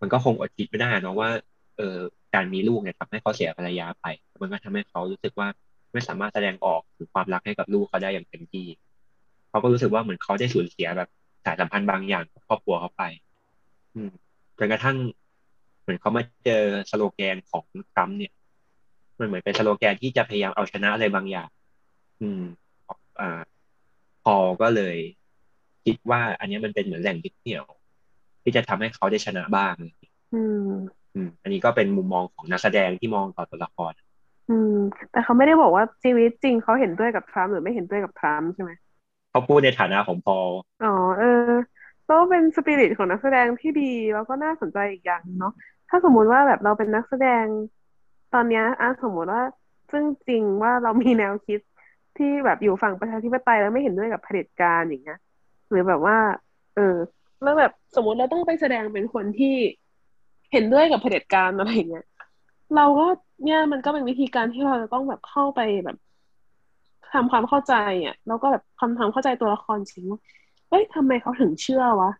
[0.00, 1.30] มันก็คงอดคิดไม่ได้นะว่า
[1.76, 1.96] เออ
[2.34, 4.06] การมีลูกเนี่ยทำให้เขาเสียภรรยาไป
[4.42, 5.48] มันก็ทำให้เขารู้สึกว่า
[5.92, 8.66] ไม่สามารถแสดงออกถึงความรักให้กับลูกเขาได้อย่างเต็มที่
[9.48, 11.08] เขาก็รู้สึกว่าเหมือนเขาได้สูญเสียแบบ
[11.44, 13.02] สายสัมพันธ์บางอย่างกับครอบครัวเขาไป
[13.94, 14.10] อืม
[14.58, 14.96] จนกระทั่ง
[15.86, 18.32] เหมือนเขามาเจอสโลแกนของทรัมป์เนี่ย
[19.18, 21.48] มันเหมือนเป็นสโลแกนที่จะพยายามเอาชนะอะไรบางอย่าง
[22.22, 22.42] อืม
[23.20, 23.40] อ่า
[24.24, 24.96] พอก็เลย
[25.84, 27.64] คิดว่า อันนี้มันเป็นเหมือนแหล่งยึดเหนี่ยว
[28.42, 29.74] ที่จะทำให้เขาได้ชนะบ้าง
[30.34, 30.70] อืม
[31.14, 33.92] อืม อันนี้ก็เป็นมุมมองของนักแสดงที่มองต่อตัวละคร
[34.50, 34.76] อืม
[35.10, 38.70] แต่เขาไม่ได้บอกว่าชีวิตจริงเขาเห็นด้วยกับทรัมป์หรือไม่เห็นด้วยกับทรัมป์ใช่ไหม
[39.30, 40.36] เขาพูดในฐานะของพอ
[40.84, 41.52] อ๋อเออ
[42.10, 45.54] ก็เป็นสปิริตของนักแสดงที่ดีแล้วก็น่าสนใจอีกอย่างหนึ่งเนาะ
[45.88, 47.44] ถ้าสมมุติว่าแบบเราเป็นนักแสดง
[48.34, 49.42] ตอนเนี้ยอะสมมุติว่า
[49.90, 51.60] ซึ่งจริงว่าเรามีแนวคิด
[52.16, 55.18] ที่แบบอยู่ฝั่งประชาธิปไตยแล้วไม่เห็นด้วยกับเผด็จการอย่างเงี้ย
[55.70, 56.16] หรือแบบว่า
[56.74, 56.96] เออ
[57.42, 59.54] แล้วแบบสมมติเราต้องไปแสดงเป็นคนที่
[60.52, 62.06] เห็นด้วยกับเผด็จการอะไรเงี้ย
[62.76, 63.06] เราก็
[63.44, 65.96] เนี่ยมันก็เป็นวิธีการที่เราจะต้องแบบเข้าไปแบบ
[67.12, 67.74] ทำความเข้าใจ
[68.06, 70.20] อะแล้วก็แบบทำความเข้าใจตัวละครจริงว่า
[70.68, 72.10] เฮ้ยทำไมเขาถึงเชื่อวะ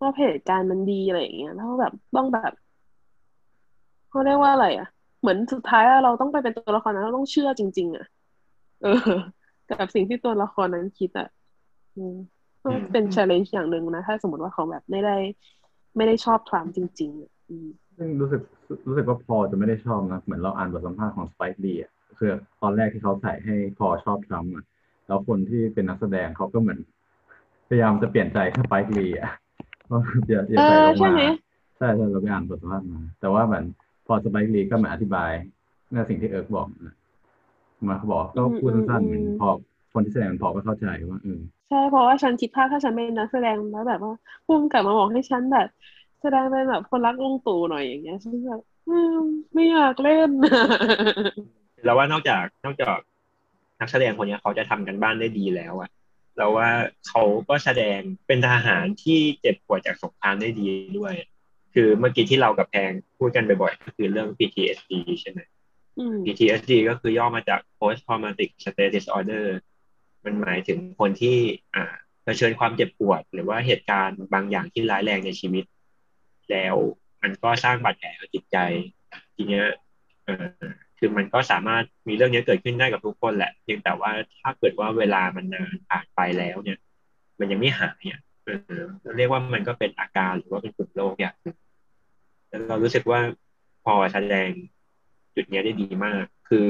[0.00, 2.52] ว่าเผด็จการมันดีอะไรอย่างเงี้ยแล้วแบบต้องแบบ
[4.10, 4.88] เขาเรียกว่าอะไรอะ
[5.20, 8.06] เหมือนสุดท้ายอะเราต้องไปเป็นตัวละครนั้นเราต้องเชื่อจริง ๆ อะ
[8.82, 9.10] เออ
[9.68, 11.28] กับสิ่งที่ตัวละครนั้นคิดอะ
[11.96, 12.16] อืม
[12.62, 15.16] ก็เป็น challenge อย่างหนึ่งนะ ถ้าสมมติว่าเขาแบบไม่ได้
[15.96, 18.42] ไม่ได้ชอบทรัมป์จริง ๆอะอืมซึ่งรู้สึก
[18.86, 22.30] รู้สึกว่าพอจะไม่ได้ชอบนะเหมือนเราอ่านบทสัมภาษณ์ของสไปค์ลีอะคือ
[22.62, 24.64] ตอนแรกที่เขาใส่ให้พอชอบทรัมป์อะ
[25.06, 26.78] แล้วคนที่เป็นนักแสดงเขาก็เหมือน
[27.68, 29.30] พยายามจะเปลี่ยนใจสไปค์ลีอะ
[29.90, 31.20] ว่าอย่าอย่าเอใส่อลงใช่มาไหม
[31.76, 35.30] ใช่ใช่เราไปอ่านบทสัมภาษณ์มาแต่ว่าเหมือนพ อสไปค์ลีก็มาอธิบาย
[35.92, 36.94] ในสิ่งที่เอิร์กบอกนะ
[37.88, 39.48] มาเขาบอกก็พูดสั้นๆเหมือนพอ
[39.92, 44.14] คนที่แสดงพอก็เข้าใจว่าเออใช่เพราะว่าฉันคิดภาพถ้าฉันเป็นนักแสดงแล้วแบบว่า
[44.46, 45.68] พุ่มกลับมาบอกให้ฉันแบบ
[46.22, 49.16] แสดงเป็นแบบคนรักลุงตู่หน่อยอย่างเงี้ยฉันแบบอืม
[49.54, 50.30] ไม่อยากเล่น
[51.84, 52.96] แล้วว่านอกจากนอกจาก
[53.80, 55.90] นักแสดงคนนี้เขาจะทำกันบ้านได้ดีแล้วอะ
[56.36, 56.68] เราว่า
[57.08, 60.66] เขาก็แสดงเป็นทหารที่เจ็บปวดจากสงครามได้ดี
[60.98, 61.14] ด้วย
[61.74, 65.40] คือเมื่อกี้ที่เรากับแพงพูดกันบ่อยๆ ก็คือเรื่อง PTSD ใช่ไหม
[65.98, 69.46] อืม PTSD ก็คือย่อมาจาก Post Traumatic Stress Disorder
[70.24, 71.36] มันหมายถึงคนที่
[71.74, 71.84] อ่า
[72.24, 75.64] เผชิญความเจ็บปวด หรือว่าเหตุการณ์บางอย่างที่ร้ายแรงในชีวิต
[76.50, 76.76] แล้ว
[77.22, 78.56] มันก็สร้างบาดแผลกับจิตใจ
[79.34, 79.66] ทีเนี้ย
[80.24, 80.46] เออ
[80.98, 86.78] คือมันก็สามารถมีเรื่องนี้เกิดขึ้นได้กับทุกคนแหละ เพียงแต่ว่าถ้าเกิดว่าเวลามันนานผ่านไปแล้วเนี่ย
[87.38, 88.20] มันยังไม่หายเนี่ย
[88.66, 88.84] เออ
[89.16, 91.56] เรียกว่ามันก็เป็นอาการหรือว่าเป็นกลุ่มโรคอย่างหนึ่ง
[92.48, 93.20] แล้วเรารู้สึกว่า
[93.84, 94.50] พอแสดง
[95.34, 96.66] จุดเนี้ยได้ดีมาก คือ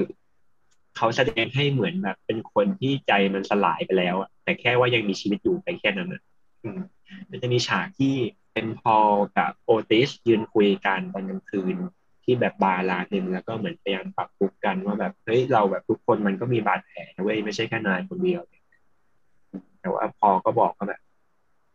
[0.97, 6.23] เขาแสดงให้เหมือนแบบ เป็นคนที่ใจมันสลายไปแล้วอะแต่แค่ว่ายังมีชีวิตอยู่ไปแค่นั้นนะ
[6.65, 6.81] อืม
[7.31, 8.15] มันจะมีฉากที่
[8.53, 11.77] เป็นพอลกับโอติสยืนคุยกันตอนกลางคืน
[12.25, 18.43] ที่แบบบาร์ลาหนึ่งแล้วก็เหมือนพยายามปรับทุกกันว่าแบบเฮ้ยเราแบบทุกคนมันก็มีบาดแผลนะเว้ยไม่ใช่แค่นายคนเดียว
[19.81, 21.01] แต่ว่าพอก็บอกว่าแบบ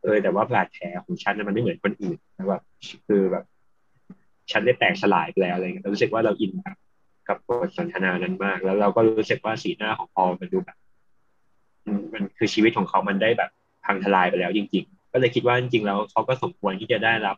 [0.06, 2.62] เออแต่ว่าบาดแผลของฉันมันไม่เหมือนคนอื่นนะแบบ
[3.08, 3.44] คือแบบ
[4.52, 6.76] ฉันได้แตกสลายไปแล้วอะไรเงี้ยเรารู้สึกว่าเราอินกับ
[7.28, 10.78] กับบทสนทนานั้นมาก แล้วเราก็รู้สึกว่าสีหน้าของพอมันดูแบบ
[12.14, 13.50] มันคือชีวิตของเขามันได้แบบ
[13.86, 17.38] พังทลายไปแล้วจริง ๆ ก็เลยคิดว่าจริงๆแล้วเขาก็สมควรที่จะได้รับ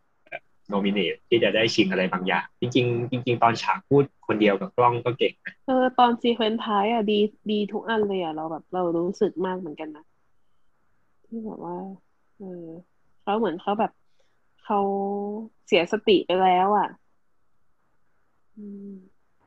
[0.70, 7.20] โนมิเนตที่จะได้ชิงอะไรบางอย่าง จริง ๆ จริง ๆ ตอนฉากพูดคนเดียวกับกล้องก็เก่งนะเออตอนซีเควนต์ท้ายอะดี
[7.52, 10.06] ดีทุกอันเลยอะเราแบบเรารู้สึกมากเหมือนกันนะ
[11.26, 11.76] ที่แบบว่า
[12.40, 12.66] ออ
[13.22, 13.92] เขาเหมือนเขาแบบ
[14.64, 14.80] เขา
[15.68, 16.90] เสียสติไปแล้วอะ
[18.58, 18.92] อืม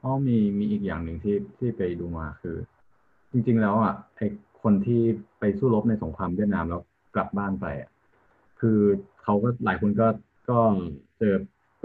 [0.02, 2.56] อ๋อมีมีอีกอย่างหนึ่งที่ที่ไปดูมาคือ
[3.32, 4.20] จริง ๆ แล้วอะไอ
[4.62, 5.02] คนที่
[5.38, 6.80] ไปสู้รบในสงครามเวียดนามแล้ว
[7.14, 7.90] กลับบ้านไปอะ
[8.60, 8.78] คือ
[9.22, 10.08] เขาก็หลายคนก็
[10.50, 10.58] ก็
[11.18, 11.34] เจอ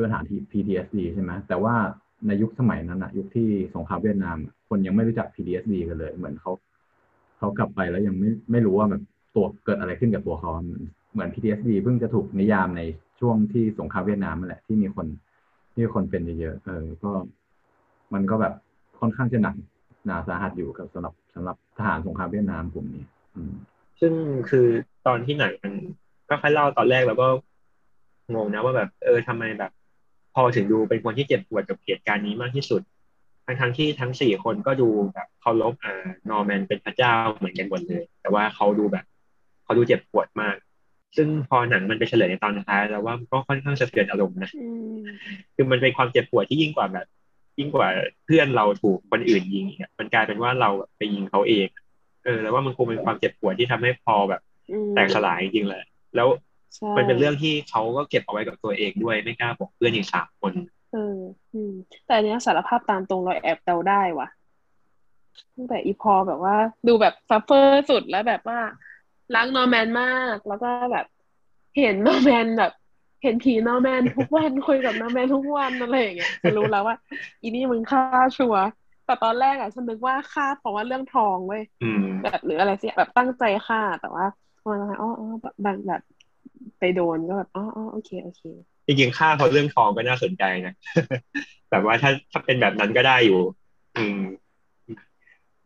[0.04, 1.76] ปัญหาที่ PTSD ใช่ไหมแต่ว่า
[2.28, 4.38] ในยุคสมัยนั้นอะยุคที่สงครามเวียดนาม
[4.70, 6.52] คนยังไม่รู้จัก PTSD กันเลย เหมือนเขา
[7.38, 9.02] เขากลับไปแล้วยังไม่ไม่รู้ว่าแบบ
[9.36, 10.52] ตัวเกิดอะไรขึ้นกับตัวเขา
[11.12, 12.82] เหมือน PTSD เพิ่งจะถูกนิยามใน
[13.19, 15.08] ช่วงที่สงครามเวียดนามนั่นแหละที่มีคน
[15.74, 17.12] ที่คนเป็นเยอะๆเออ ก็
[18.13, 18.54] มันก็แบบ
[19.00, 19.56] ค่อนข้างจะหนัก
[20.06, 23.04] หนาสาหัสอยู่กับสำหรับสำหรับทหารสงครามเวียดนามกลุ่มนี้
[23.36, 23.54] อืม
[24.00, 24.13] ซึ่ง
[24.50, 24.67] คือ
[25.08, 25.74] ตอนที่หนังมัน
[26.30, 27.28] ก็ค่อยเล่าตอนแรกแล้วก็
[28.36, 29.71] งงนะว่าแบบ เออทำไมแบบ
[30.36, 32.82] พอถึงดูเป็นคนที่เจ็บปวดกับเหตุการณ์นี้มากที่สุด
[33.45, 35.93] ทั้งทั้งที่ทั้งสี่คนก็ดูแบบเคารพอ่า
[36.30, 39.06] นอร์แมนเป็นพระเจ้าเหมือนกันหมดเลย แต่ว่าเขาดูแบบ
[39.65, 40.56] เขาดูเจ็บปวดมาก
[41.17, 44.51] ซึ่งพอหนังมันไปเฉลยในตอนท้ายแล้วว่าก็ค่อนข้างสะเทือนอารมณ์นะ
[45.56, 47.08] คือมันเป็นความเจ็บปวดที่ยิ่งกว่าแบบ
[47.60, 47.88] ยิ่งกว่า
[48.25, 51.67] เพื่อนเราถูกคนอื่นยิงเนี่ยมันกลายเป็นว่าเราไปยิงเขาเอง
[52.25, 54.41] เออแล้วว่ามันคงเป็นความเจ็บปวดที่ทำให้พอแบบ
[54.95, 55.84] แตกสลายจริงๆเลย
[56.15, 56.28] แล้ว
[56.97, 60.54] มันเป็นเรื่องที่เขาก็เก็บเอาไว้กับตัวเองด้วยไม่กล้าบอกเพื่อนอีกสามคน
[60.93, 61.19] เออ
[61.54, 61.73] อืม
[62.06, 64.28] แต่เนี้ยสารภาพตามตรงเราแอบเดาได้ว่ะ
[65.56, 66.56] ตั้งแต่อีพอลแบบว่า
[66.88, 68.60] ดูแบบ suffer สุดแล้วแบบว่า
[69.35, 71.05] รักนอร์แมนมาก แล้วก็แบบ
[71.77, 72.71] เห็นนอร์แมนแบบ
[73.23, 76.95] เห็นผีนอร์แมนทุกวันคุยกับนอร์แมนทุกวันอะไรอย่างเงี้ยจะรู้แล้วว่า
[77.41, 78.01] อีนี่มึงฆ่า
[78.38, 78.56] ชัวร์
[79.05, 81.63] แต่ตอนแรกอะฉันนึกว่าฆ่าเพราะว่าเรื่องทองเว้ย
[82.23, 84.25] แบบหรืออะไรสิแบบตั้งใจฆ่าแต่ว่า
[84.61, 86.01] พอมาอ๋ออ๋อแบบแบบ
[86.79, 88.41] ไปโดนก็แบบอ๋ออ๋อโอเคโอเค
[88.88, 90.73] จริงๆฆ่าเพราะเรื่องทองก็น่าสนใจนะ
[91.71, 93.39] แบบว่าถ้าถ้าเป็นแบบนั้นก็ได้อยู่
[93.97, 94.19] อืม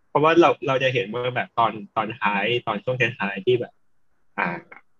[0.10, 3.74] เพราะว่าเราเราจะเห็นว่าแบบตอนตอนท้ายตอนช่วงท้ายที่แบบ
[4.38, 4.48] อ่า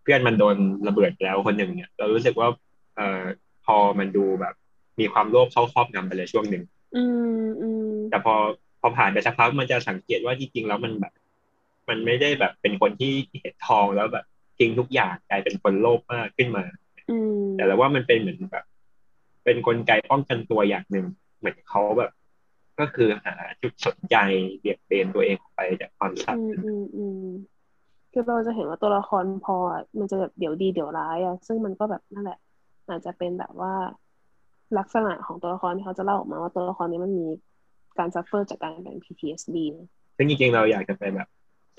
[0.02, 0.56] เพื่อนมันโดน
[0.88, 2.48] ระเบิดแล้วคนหนึ่งเนี่ย เรารู้สึกว่า
[2.96, 3.24] เอ่อ
[3.66, 4.54] พอมันดูแบบ
[5.00, 6.64] มีความโลภเข้าครอบงำไปเลยช่วงหนึ่ง
[6.96, 7.04] อื
[7.44, 8.36] มอืมแต่พอ
[8.82, 11.14] พอผ่านไปสักพักมันจะสังเกตว่าจริงๆแล้วมันแบบ
[11.90, 14.26] มันไม่ได้แบบเป็นคนที่เห็นทองแล้วแบบ
[14.60, 16.66] จริงทุกอย่างกลายเป็นคนโลภมากขึ้นมา
[17.56, 18.66] แต่แล้วว่ามันเป็นเหมือนแบบ
[19.44, 21.06] เป็นนกลไกป้องกันตัวอย่างหนึ่ง
[21.40, 22.12] เหมือนเขาแบบ
[22.80, 24.16] ก็คือหาจุดสนใจ
[24.60, 27.28] เบียดเบนตัวเองไปจากความสัตย์อืมอืม
[28.12, 29.56] คือเราจะเห็นว่าตัวละครพอ
[30.00, 32.40] มันจะแบบเดี๋ยวดีเดี๋ยวร้ายอะซึ่งมันก็แบบนั่นแหละ
[32.88, 33.74] อาจจะเป็นแบบว่า
[34.78, 37.28] ลักษณะของตัวละครที่เขาจะเล่าออกมาว่าตัวละครนี้มันมี
[38.00, 39.58] การ suffer จากการเป็น PTSD
[40.18, 41.28] ซึ่งจริงๆเราอยากจะไปแบบ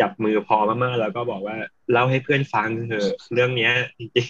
[0.01, 1.57] จับมือพอลมากๆแล้วก็บอกว่า
[1.93, 4.29] เล่าให้เพื่อนฟังเถอะเรื่องเนี้ยจริง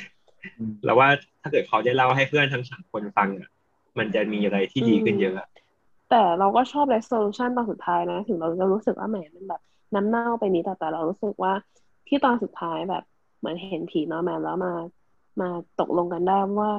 [0.00, 1.08] ๆแล้วว่า
[1.40, 3.50] ถ้าเกิดเขาได้เล่าให้เพื่อนทั้งสามคนฟังอะ
[3.98, 5.34] มันจะมีอะไรที่ดีขึ้นเยอะ
[6.10, 9.60] แต่เราก็ชอบ resolution ตอนสุดท้ายนะ ถึงเราจะรู้สึกว่าแหมมันแบบ
[9.94, 11.52] น้ำเน่าไปนิดแต่แต่เรารู้สึกว่า
[12.08, 13.02] ที่ตอนสุดท้ายแบบ
[13.38, 14.74] เหมือนเห็นผีนอร์แมนแล้วมา
[15.40, 15.48] มา
[15.80, 16.72] ตกลงกันได้ว่า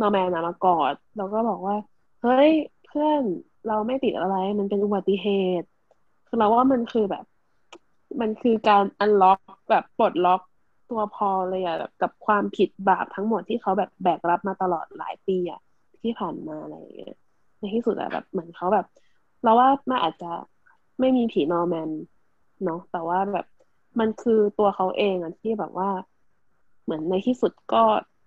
[0.00, 1.76] นอร์แมนมากอดแล้วก็บอกว่า
[2.22, 2.50] เฮ้ย
[2.86, 3.22] เพื่อน
[3.68, 5.26] เราไม่ติดอะไร มันเป็นอุบัติเห
[5.60, 5.68] ตุ
[6.26, 7.24] คือเราว่ามันคือแบบ
[8.20, 9.38] มันคือการ unlock
[9.70, 10.40] แบบปลดล็อก
[10.90, 15.60] ตัวพอลเลยอะแบบกับความผิดบาปทั้งหมดที่เขาแบบแบกรับมาตลอดหลายปีอะ
[16.02, 17.14] ที่ผ่านมาอะไรอย่างเงี้ย
[17.58, 18.86] ในที่สุดอะแบบเหมือนเขาแบบ
[19.42, 20.30] เราว่ามันอาจจะ
[21.00, 21.90] ไม่มีผีนอร์แมน
[22.64, 23.46] เนาะแต่ว่าแบบ
[24.00, 25.90] มันคือตัวเขาเองอะที่แบบว่า
[26.84, 27.82] เหมือนในที่สุดก็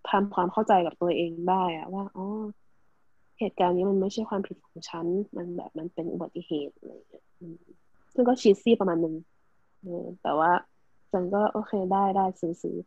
[0.09, 2.26] ทำความเข้าใจกับตัวเองได้อะว่าอ๋อ
[3.39, 5.05] เหตุการณ์นี้มันไม่ใช่ความผิดของฉัน
[5.38, 7.26] มันแบบมันเป็นอุบัติเหตุอะไรอย่างเงี้ย
[8.13, 9.15] ซึ่งก็ cheesy ประมาณหนึ่ง
[10.22, 10.51] แต่ว่า
[11.11, 12.78] ฉันก็โอเคได้ได้ซื้อซื้อ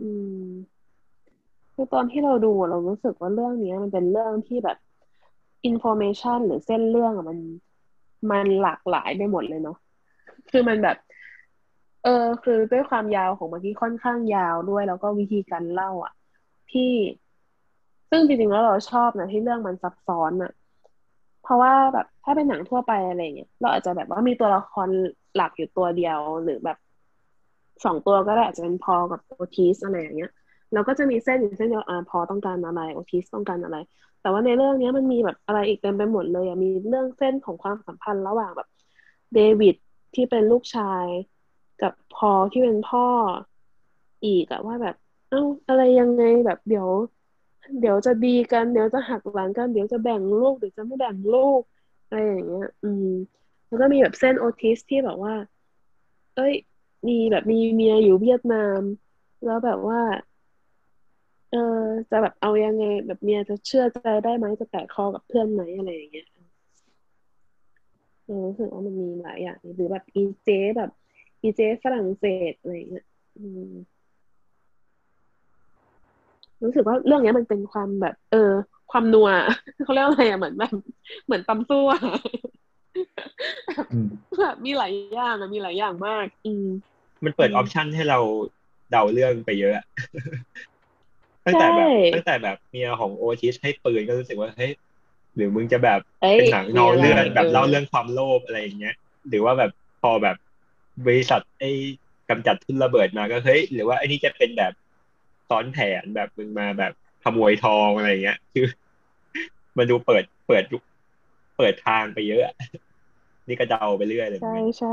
[0.00, 0.08] อื
[0.44, 0.46] ม
[1.74, 4.78] คือตอนที่เราดูเรารู้สึกว่าเรื่องนี้มันเป็นเรื่องที่แบบ
[5.64, 7.38] information หรือเส้นเรื่องอะมัน
[8.30, 9.76] มันหลากหลายไปหมดเลยเนาะ
[10.50, 10.96] คือมันแบบ
[12.04, 16.12] เออ คือด้วยความยาวของมันที่ค่อนข้างยาวด้วย แล้วก็วิธีการเล่าอะ
[16.72, 16.90] ที่
[18.10, 20.52] ซึ่งจริงๆแล้วเราชอบนะที่เรื่องมันซับซ้อนอะ
[21.42, 24.88] เพราะว่าแบบถ้าเป็นหนังทั่วไปอะไรเงี้ยเราอาจจะแบบว่ามีตัวละคร
[25.36, 26.78] หลักอยู่ตัวเดียวหรือแบบ
[27.84, 30.32] สองตัวก็ได้อาจจะเป็นพอกับโอทิสอะไรอย่างเงี้ย
[30.72, 33.76] แล้วก็จะมีเส้นอยู่เส้นเดียวอ่าพอต้องการอะไรโอทิสต้องการอะไร
[34.20, 38.68] แต่ว่าในเรื่องนี้มันมีแบบอะไรอีกเต็มไปหมดเลยอะมีเรื่องเส้นของความสัมพันธ์ระหว่างแบบ
[39.34, 39.74] เดวิด
[40.14, 41.06] ที่เป็นลูกชาย
[41.82, 43.06] กับพอที่เป็นพ่อ
[44.24, 44.96] อีกอะว่าแบบ
[45.28, 46.88] เอ้าอะไรยังไงแบบเดี๋ยว
[47.80, 51.62] เดี๋ยวจะดีกันเดี๋ยวจะหักหลังกันเดี๋ยวจะแบ่งลูกเดี๋ยวจะไม่แบ่งลูก
[52.06, 53.06] อะไรอย่างเงี้ย อืม
[53.66, 55.34] แล้วก็มีแบบเส้นโอทิสที่แบบว่า
[56.36, 56.54] เอ้ย
[57.08, 58.80] มีแบบมีเมียอยู่เวียดนาม
[59.44, 60.00] แล้วแบบว่า
[61.52, 61.58] เออ
[62.10, 66.26] จะแบบเอายังไง แบบเมียจะเชื่อใจได้ไหมจะแตะคอกับเพื่อนไหมอะไรอย่างเงี้ย
[68.24, 70.90] เออรู้สึกว่ามันมีหลายอย่างหรือแบบอีเจแบบ
[71.42, 73.72] อีเจฝรั่งเศสอะไรอย่างเงี้ยอืม
[76.62, 78.52] รู้สึกว่าเรื่องนี้มันเป็นความแบบ เออ
[78.90, 79.28] ความนัว
[79.84, 80.74] เขาเรียกอะไรอะเหมือนแบบ
[81.24, 81.88] เหมือนตำซั่ว
[83.92, 84.08] อืม
[84.40, 86.66] แบบมีหลายอย่างอะมีหลายอย่างมาก อืม
[87.24, 88.18] มันเปิดอือมอปชันให้เรา
[88.90, 89.84] เดาเรื่องไปเยอะอะ
[91.46, 94.72] ตั้งแต่แบบใช่ตั้งแต่แบบเมียของโอทิสให้ปืนก็รู้สึกว่าเฮ้ย
[95.34, 98.94] หรือมึงจะแบบเอ้ยเป็นหนังนอกมีอะไรเรื่องแบบเออเล่าเรื่องความโลภอะไรอย่างเงี้ย
[99.28, 99.70] หรือว่าแบบ
[100.00, 100.36] พอแบบ
[101.06, 101.70] บริษัทไอ้
[102.28, 104.72] กำจัดทุนระเบิดมาก็เฮ้ยหรือว่าไอ้นี่จะเป็นแบบ
[105.48, 108.66] ซ้อนแผนแบบมึงมาแบบขโมยทองอะไรอย่างเงี้ย คือ
[109.78, 110.64] มันดูเปิดเปิด
[111.56, 112.54] เปิดทางไปเยอะอะ
[113.48, 114.88] นี่ก็เดาไปเรื่อยเลยเหมือใช่นกันใช่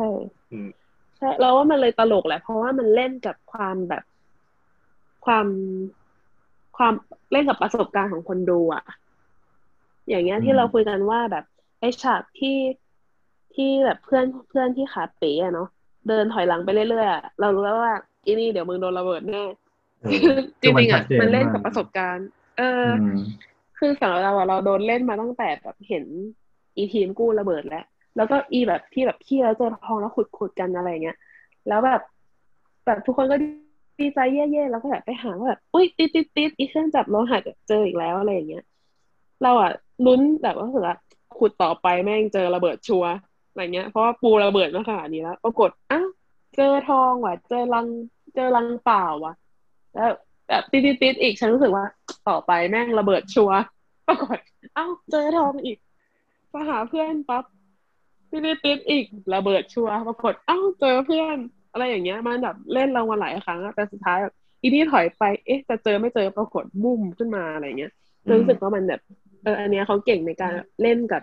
[0.52, 0.70] อืม
[1.18, 4.04] ใช่เราว่ามันเลยตลกแหละเพราะว่ามันเล่นกับความแบบ
[5.26, 5.47] ความ
[6.80, 6.94] ความ
[7.32, 8.84] เล่นกับประสบการณ์ของคนดูอะ
[10.10, 11.46] อย่างเงี้ยอืที่มเราคุยกันว่าแบบ
[11.80, 12.58] ไอ้ฉากที่
[13.56, 15.68] ที่แบบเพื่อนเพื่อนที่ขาเป๋อะเนาะ
[16.08, 17.94] เดินถอยหลังไปเรื่อยๆอะเรารู้แล้วว่า
[18.26, 19.44] อีนี่เดี๋ยวมึงโดนระเบิดแน่
[20.02, 20.08] เอ
[20.38, 22.28] อจริงๆชัอะดเจนมันเล่นมากกับประสบการณ์
[22.58, 23.18] เอออือม
[23.78, 26.04] คือสำหรับเราอะเราโดนเล่นมาตั้งแต่แบบเห็น
[26.78, 31.18] อีทีมกู้ระเบิดแล้วแล้วก็อีแบบที่แบบขี้แล้วเจอทองแล้วขุดขุดกันอะไรเงี้ย
[31.68, 32.02] แล้วแบบ
[32.86, 33.36] แบบทุกคนก็
[34.00, 38.64] ดีใจเย่ๆแล้วก็แบบไปหาว่าแบบอุ้ยติดติดติดอีเครื่องจับโลหะเจออีกแล้วอะไรอย่างเงี้ย
[39.43, 39.72] เราอะ
[40.06, 40.97] ลุ้นแบบว่ารู้สึกว่า
[41.38, 43.06] ขุดต่อไปแม่งเจอระเบิดชัว
[43.50, 46.08] อะไรเงี้ย เพราะว่าปูระเบิดมาขนาดนี้แล้วปรากฏอ้าว
[46.56, 47.88] เจอทองว่ะ เจอรัง
[48.34, 49.34] เจอรังเปล่าว่ะ
[49.93, 50.12] แล้ว
[50.47, 51.86] แบบติดติดติดอีกฉันรู้สึกว่า
[52.30, 53.52] ต่อไปแม่งระเบิดชัว
[54.08, 54.38] ปรากฏ
[54.78, 55.78] อ้าวเจอทองอีก
[56.54, 57.43] มาหาเพื่อนปั๊บ
[58.32, 61.38] ติดติดติดอีกระเบิดชัวปรากฏอ้าวเจอเพื่อน
[61.80, 67.92] อะไรอย่างเงี้ย มันแบบเล่นเรามาหลายครั้งอะแต่สุดท้ายแบบอีนี่ถอยไป เอ๊ะ จะเจอไม่เจอปรากฏบุ้มขึ้นมาอะไรเงี้ย
[68.40, 69.02] รู้สึกว่ามันแบบ
[69.44, 71.22] เอออันเนี้ยเขาเก่งในการเล่นกับ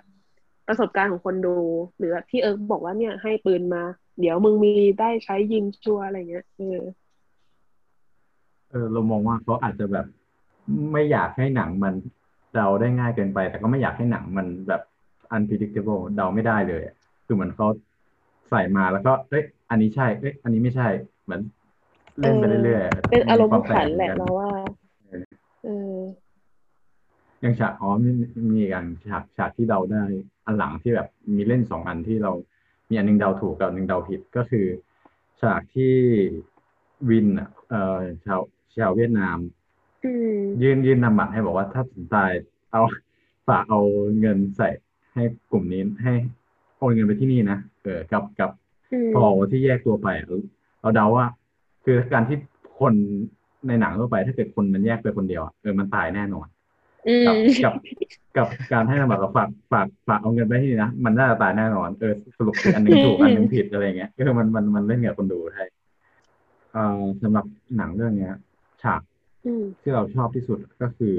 [0.68, 1.56] ประสบการณ์ของคนดู
[1.98, 3.82] หรือแบบที่เอิร์กบอกว่าเนี่ยให้ปืนมา
[4.20, 6.80] เดี๋ยวมึงมีได้ใช้ยิงชัวร์อะไรเงี้ยเออ
[8.70, 10.06] เออเรามองว่าเขาอาจจะแบบ
[10.92, 11.94] ไม่อยากให้หนังมัน
[12.54, 14.82] เดาได้ง่ายเกินไป แต่ก็ไม่อยากให้หนังมันแบบ
[15.34, 16.96] unpredictable เดาไม่ได้เลยอะ
[17.26, 17.66] คือเหมือนเขา
[18.50, 20.88] ใส่มาแล้วก็เอ้ย อันนี้ใช่เอ้ยอันนี้ไม่ใช่
[21.24, 21.40] เหมือน
[22.20, 24.50] เล่นไปเรื่อยๆเป็นอารมณ์ควขันปแหละเมือนกันเราว่า
[25.08, 25.24] เออ
[25.64, 25.96] เออ
[27.40, 28.10] อย่างฉากอ๋อมี
[28.52, 30.02] มีอีกอันฉากฉากที่เดาได้
[30.46, 32.32] อันหลังที่แบบมีเล่นสองอันที่เรา
[32.90, 34.66] มีอันหนึงเดาถูกกับอันหนึงเดาผิดก็คือ
[35.40, 35.94] ฉากที่
[37.08, 38.40] วินอะเอ่อชาว
[38.76, 39.38] ชาวเวียดนาม
[40.04, 42.30] อืมยื่นยื่นนำบัตรให้บอกว่าถ้าถึงตาย
[42.72, 42.82] เอา
[43.48, 43.80] ฝากเอา
[44.20, 44.68] เงินใส่
[45.14, 46.12] ให้กลุ่มนี้ให้
[46.76, 48.65] โอนเงินไปที่นี่นะเออกับกับอืม
[49.14, 50.26] พอที่แยกตัวไปอะ
[50.80, 51.26] เราเดาว่า
[51.84, 52.38] คือการที่
[52.80, 52.94] คน
[53.68, 56.46] ในหนังทั่วไปถ้าเกิดคนมันแยกไปคนเดียวอะเออมันตายแน่นอน
[57.08, 57.74] อืกับมกับ
[58.36, 65.62] กับการให้นำบัตรกับฝากฝากฝากเอาเงินไปที่นี่นะมันน่าจะตายแน่นอนเออสรุปคืออันหนึงถูกอันหนึงผิดอะไรเงี้ยก็คือมันมันมันเล่นกับคนดูได้
[66.72, 67.44] เอ่อสำหรับ
[67.76, 68.34] หนังเรื่องเนี้ย
[68.82, 69.00] ฉาก
[69.44, 71.14] อืมที่เราชอบที่สุดก็คือ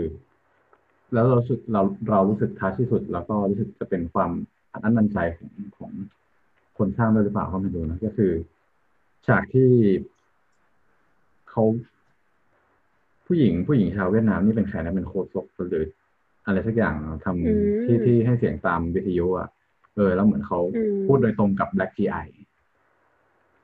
[1.13, 4.31] แล้วเรารู้สึกเราเรารู้สึกทัชที่สุด แล้วก็รู้สึกจะเป็นความ
[4.71, 5.91] อัดอั้นตันใจของของ
[6.77, 8.31] คนสร้างด้วยหรือเปล่าก็ไม่รู้นะก็คือ
[9.27, 9.69] ฉากที่
[11.49, 11.63] เขา
[13.25, 15.85] ผู้หญิงผู้หญิงชาวเวียดนามนี่เป็นใครนะเป็นโคศกหรือ
[16.45, 19.49] อะไรสักอย่างทำอืมที่ที่ให้เสียงตามวิทยุอะ
[19.95, 22.25] เออ แล้วเหมือนเขาอืมพูดโดยตรงกับ Black GI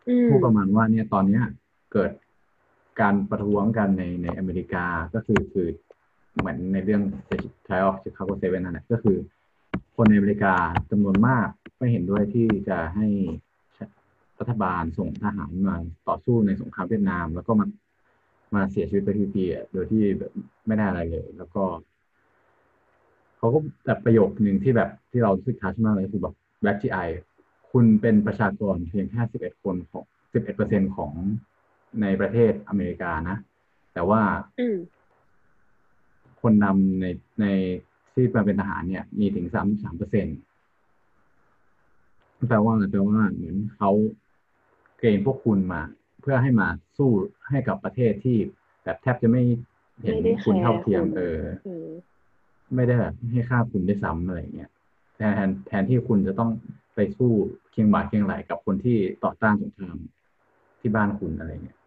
[0.08, 1.44] อืมพูดประมาณว่าเนี่ยตอนเนี้ย
[1.94, 2.12] เกิด
[3.02, 5.68] การประท้วงกันในในอเมริกาก็คือคือ
[6.38, 7.02] เหมือนในเรื่อง
[7.66, 9.18] Trial of Chicago Seven นั่นแหละก็คือ
[9.96, 10.54] คนในอเมริกา
[10.92, 11.48] จำนวนมาก
[11.78, 13.08] ไม่เห็นด้วยที่จะให้
[14.40, 15.76] รัฐบาลส่งทหารมา
[16.08, 17.66] ต่อสู้ในสงครามเวียดนาม แล้วก็มา
[18.56, 20.32] มาเสียชีวิตไปทีๆอะโดยที่แบบ
[20.68, 21.64] ไม่ได้อะไรเลย แล้วก็
[23.38, 27.08] เขาก็แบบประโยคหนึ่งที่แบบที่เรารู้สึกทัชมากเลยคือบอก Black GI
[27.72, 31.14] คุณเป็นประชากรเพียงแค่สิบเอ็ดคนของสิบเอ็ดเปอร์เซ็นของ
[32.02, 33.38] ในประเทศอเมริกานะ
[33.94, 34.22] แต่ว่า
[34.60, 34.78] อืม
[36.42, 37.06] คนนำใน
[37.42, 37.46] ใน
[38.14, 40.28] ที่มาเป็นทหารเนี่ย มีถึงสามสามเปอร์เซ็น
[42.48, 43.92] แปลว่าอะไรแปลว่าเหมือนเขา
[45.00, 45.82] เกณฑ์พวกคุณมา
[46.22, 46.68] เพื่อให้มา
[46.98, 47.10] สู้
[47.50, 48.38] ให้กับประเทศที่
[48.84, 49.42] แบบแทบจะไม่
[50.02, 51.90] เห็นไม่ได้คุณแคร์เท่าเทียมคุณเออเออ
[52.76, 54.70] ไม่ได้แบบให้ค่าคุณได้วยซ้ำอะไรเงี้ย
[55.16, 56.52] แทนแทนที่คุณจะต้อง
[56.96, 57.32] ไปสู้
[57.72, 59.98] เคียงบ่าเคียงไหลกับคนที่ต่อต้านสงคราม
[60.80, 61.78] ที่บ้านคุณอะไรเงี้ย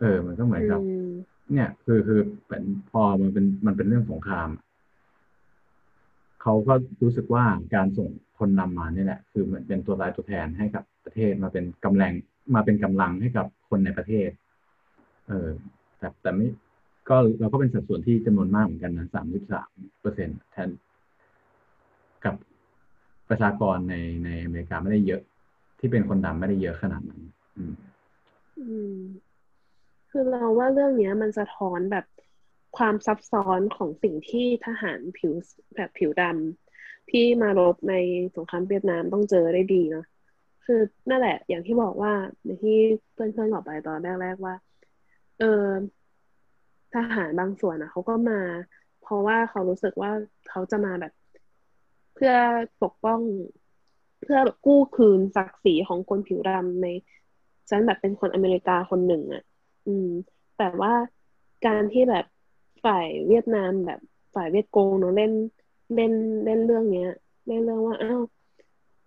[0.00, 1.10] เออ มันก็เหมือนกับอืม
[1.52, 4.48] เนี่ย คือคือเป็นพอมันเป็นมันเป็นเรื่องสงคราม
[6.42, 12.12] เขาก็รู้สึกว่าการส่ง คนนำมาเนี่ยแหละ คือเหมือนเป็นตัวตายตัวแทนให้กับประเทศมาเป็นกำลัง
[12.54, 14.30] มาเป็นกำลังให้กับคนในประเทศ
[15.28, 15.48] เออ
[15.98, 16.48] แต่แต่ไม่
[17.08, 19.70] ก็เราก็เป็นสัดส่วนที่จำนวนมากเหมือนกันนะสามสิบสาม
[20.00, 20.68] เปอร์เซ็นต์แทน
[22.24, 22.34] กับ
[23.28, 25.22] ประชากรในในอเมริกาไม่ได้เยอะ
[25.78, 27.22] ที่เป็นคนดำไม่ได้เยอะขนาดนั้น
[27.56, 27.74] อืม
[28.58, 28.96] อืม
[30.10, 32.06] คือเราว่าเรื่องเนี้ย มันสะท้อนแบบ
[32.76, 35.32] ความซับซ้อนของสิ่งที่ทหารผิว
[35.74, 36.63] แบบผิวดำ
[37.10, 37.94] ที่มารบใน
[38.36, 40.04] สงครามเวียดนามต้องเจอได้ดีเนาะ
[40.64, 42.12] คือนั่นแหละ อย่างที่บอกว่า
[42.44, 42.76] ในที่
[43.12, 44.54] เพื่อนๆบอกไปตอนแรกๆว่า
[45.38, 45.44] เออ
[46.94, 48.40] ทหารบางส่วนนะเขาก็มา
[49.00, 50.10] เพราะว่าเขารู้สึกว่า
[50.48, 51.12] เขาจะมาแบบ
[52.14, 52.32] เพื่อ
[52.82, 53.20] ปกป้อง
[54.22, 56.86] เพื่อแบบกู้คืนศักดิ์ศรีของคนผิวดำใน
[57.70, 59.42] ฉันแบบเป็นคนอเมริกาคนหนึ่งอะ
[59.86, 60.08] อืม
[60.58, 60.92] แต่ว่า
[61.66, 62.24] การที่แบบ
[62.84, 64.00] ฝ่ายเวียดนามแบบ
[64.34, 65.32] ฝ่ายเวียดโกงเนอะเล่น
[65.94, 66.12] เล่น
[66.44, 67.08] เล่นเรื่องเนี้ย
[67.46, 68.20] เล่นเรื่องว่าอ้าว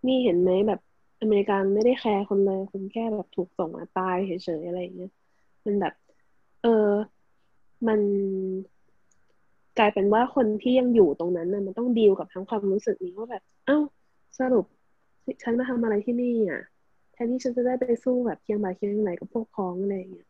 [0.07, 0.79] นี่เห็นไหมแบบ
[1.21, 5.11] อเมริกันไม่ได้แคร์คนเลยคนแค่แบบถูกส่งมาตายเฉยๆอะไรอย่างเงี้ย
[5.65, 5.93] มันแบบ
[6.61, 6.89] เออ
[7.87, 7.99] มัน
[9.77, 13.83] กลายเป็นว่าคนที่ยังอยู่ตรงนั้นน่ะมันต้องดีลกับทั้งความรู้สึกนี้ว่าแบบอ้าว
[14.39, 14.65] สรุป
[15.43, 16.61] ฉันมาทำอะไรที่นี่อะ
[17.13, 20.27] แทนที่ฉันจะได้ไปสู้แบบเคียงบ่าเคียงไหลกับพวกพ้องอะไรอย่างเงี้ย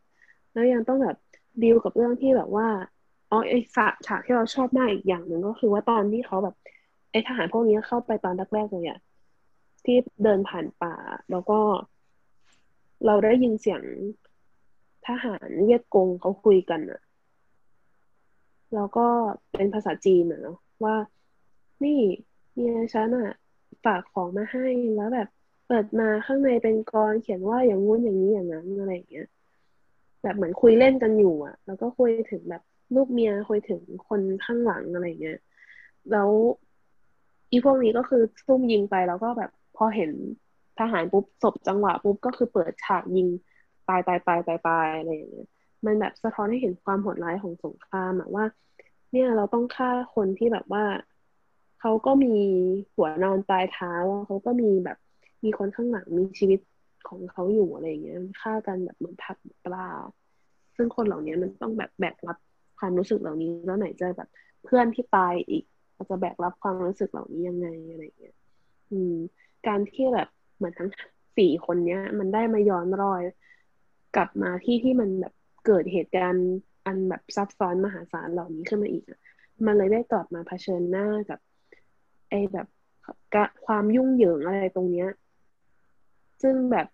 [0.52, 1.16] แล้วยังต้องแบบ
[1.62, 2.68] ดีลกับเรื่องที่แบบว่า
[3.30, 6.54] อ๋อไอ้ฉากฉากที่เราชอบมากอีกอย่างหนึ่งก็คือว่าตอนที่เขาแบบ
[7.10, 8.98] ไอ้ทหารพวกนี้เข้าไปตอนแรกๆเลยอะ
[9.84, 10.94] ที่เดินผ่านป่า
[11.30, 11.58] แล้วก็
[13.06, 13.82] เราได้ยินเสียง
[15.06, 17.00] ทหารเวียดกงเขาคุยกันอะ
[18.74, 19.06] แล้วก็
[19.52, 20.96] เป็นภาษาจีนอะเนาะว่า
[21.84, 22.00] นี่
[22.52, 23.30] เมียฉันอะ
[23.84, 24.66] ฝากของมาให้
[24.96, 25.28] แล้วแบบ
[25.66, 29.26] เปิดมาข้างในเป็นกรเขียนว่าอย่างงู้นอย่างนี้อย่างนั้นอะไรอย่างเงี้ย
[30.22, 32.62] แบบเหมือนคุยเล่นกันอยู่อะแล้วก็คุยถึงแบบ
[32.94, 35.38] ลูกเมียคุยถึงคนข้างหลังอะไรเงี้ย
[36.12, 36.30] แล้ว
[37.50, 40.10] อีพวกนี้ก็คือซุ่มยิงไปแล้วก็แบบพอเห็น
[40.78, 43.28] ทหารปุ๊บศพจังหวะปุ๊บก็คือเปิดฉากยิง
[43.88, 45.48] ตายตายตายตายตายอะไรอย่างเงี้ย
[45.86, 48.44] มันแบบสะท้อนให้เห็นความโหดร้ายของสงครามอะว่า
[49.12, 50.84] เนี่ยเราต้องฆ่าคนที่แบบว่า
[51.80, 52.34] เขาก็มี
[52.94, 53.92] หัวนอนปลายเท้า
[54.26, 54.98] เขาก็มีแบบ
[55.44, 56.60] มีคนข้างหลังมีชีวิต
[57.08, 59.88] ของเขาอยู่อะไรอย่างเงี้ยฆ่ากันแบบเหมือนผักปลา
[60.76, 62.38] ซึ่งคนเหล่านี้มันต้องแบบแบกรับ
[62.78, 64.28] ความรู้สึกเหล่านี้แล้วไหนจะแบบ
[64.64, 65.64] เพื่อนที่ตายอีก
[65.94, 68.36] เราจะแบกรับความรู้สึกเหล่านี้ยังไงอะไรเงี้ย
[68.92, 69.14] อืม
[69.66, 70.90] การที่แบบเหมือนทั้ง
[71.38, 73.22] สี่คนเนี้ย มันได้มาย้อนรอย
[74.16, 75.34] กลับมาที่ที่มันแบบ
[75.66, 76.46] เกิดเหตุการณ์
[76.86, 79.20] อันแบบซับซ้อนมหาศาลเหล่านี้ขึ้นมาอีกอะ
[79.66, 81.38] มันเลยได้กลับมาเผชิญหน้ากับ
[82.30, 82.66] ไอ้แบบ
[83.34, 85.08] กะความยุ่งเหยิงอะไรตรงเนี้ย
[86.42, 86.86] ซึ่งแบบ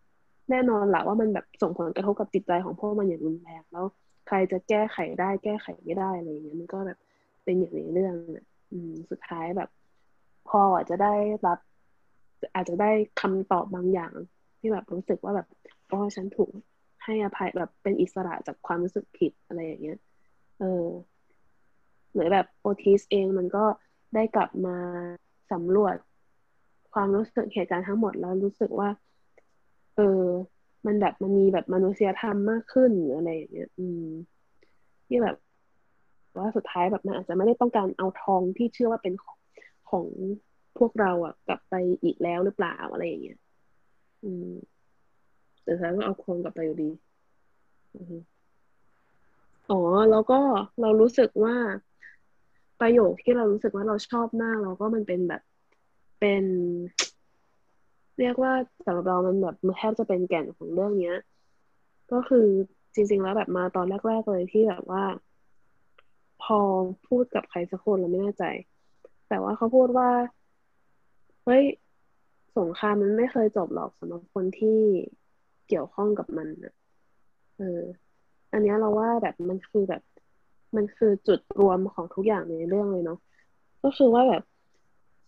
[0.51, 3.87] แน่นอนแหละว่ามันแบบส่งผลกระทบกับจิตใจของพวกมันอย่างรุนแรงแล้ว
[4.29, 6.99] ใครจะแก้ไขได้แก้ไขไม่ได้อะไรอย่างเงี้ยมันก็แบบ
[7.45, 9.71] เป็นอย่างในเรื่องอะอืมสุดท้ายแบบ
[10.49, 11.15] พออาจจะได้
[11.47, 11.59] รับ
[12.55, 14.13] อาจจะได้คำตอบบางอย่าง
[14.59, 15.47] ที่แบบรู้สึกว่าแบบ
[15.91, 16.51] อ๋อฉันถูก
[17.05, 19.99] ให้อภัยแบบเป็นอิสระจากความรู้สึกผิดอะไรอย่างเงี้ย
[20.61, 20.87] เออ
[22.13, 23.65] หรือแบบโอทิสเองมันก็
[24.15, 24.77] ได้กลับมา
[25.53, 25.97] สำรวจ
[26.95, 28.89] ความรู้สึกเหตุการณ์ทั้งหมดแล้วรู้สึกว่า
[29.97, 30.23] เออ
[30.87, 34.05] มันแบบมันมีแบบมนุษยธรรมมากขึ้นหรืออะไรอย่างเงี้ย อืม
[35.07, 35.37] ที่แบบ
[36.39, 39.39] ว่าสุดท้ายแบบมันอาจจะไม่ได้ต้องการเอาทองที่เชื่อว่าเป็นของ
[39.91, 40.07] ของ
[40.79, 43.39] พวกเราอะกลับไปอีกแล้วหรือเปล่าอะไรอย่างเงี้ย
[44.25, 44.51] อืม
[45.63, 46.91] แต่สุดท้ายก็เอาทองกลับไปอยู่ดี
[49.71, 49.81] อ๋อ
[50.11, 50.41] แล้วก็
[50.81, 51.57] เรารู้สึกว่า
[52.81, 55.43] ประโยคที่เรารู้สึกว่าเราชอบมาก เราก็มันเป็นแบบ
[56.21, 56.45] เป็น
[58.19, 58.53] เรียกว่า
[58.85, 61.17] สำหรับเรามันแบบมันแทบจะเป็นแก่นของเรื่องเนี้ย
[62.13, 62.47] ก็คือ
[62.95, 65.05] จริง ๆ แล้วแบบมาตอนแรก ๆ เลยที่แบบว่า
[66.43, 66.59] พอ
[67.09, 68.45] พูดกับใครสักคนเราไม่แน่ใจ
[69.29, 70.11] แต่ว่าเขาพูดว่า
[71.45, 71.65] เฮ้ย
[72.59, 74.79] สงครามมันไม่เคยจบหรอกสำหรับคนที่
[75.69, 76.75] เกี่ยวข้องกับมันนะ
[77.59, 77.83] เออ
[78.53, 80.03] อันนี้เราว่าแบบมันคือแบบ
[80.77, 83.19] มันคือจุดรวมของทุกอย่างในเรื่องเลยเนาะ
[83.83, 84.43] ก็คือว่าแบบ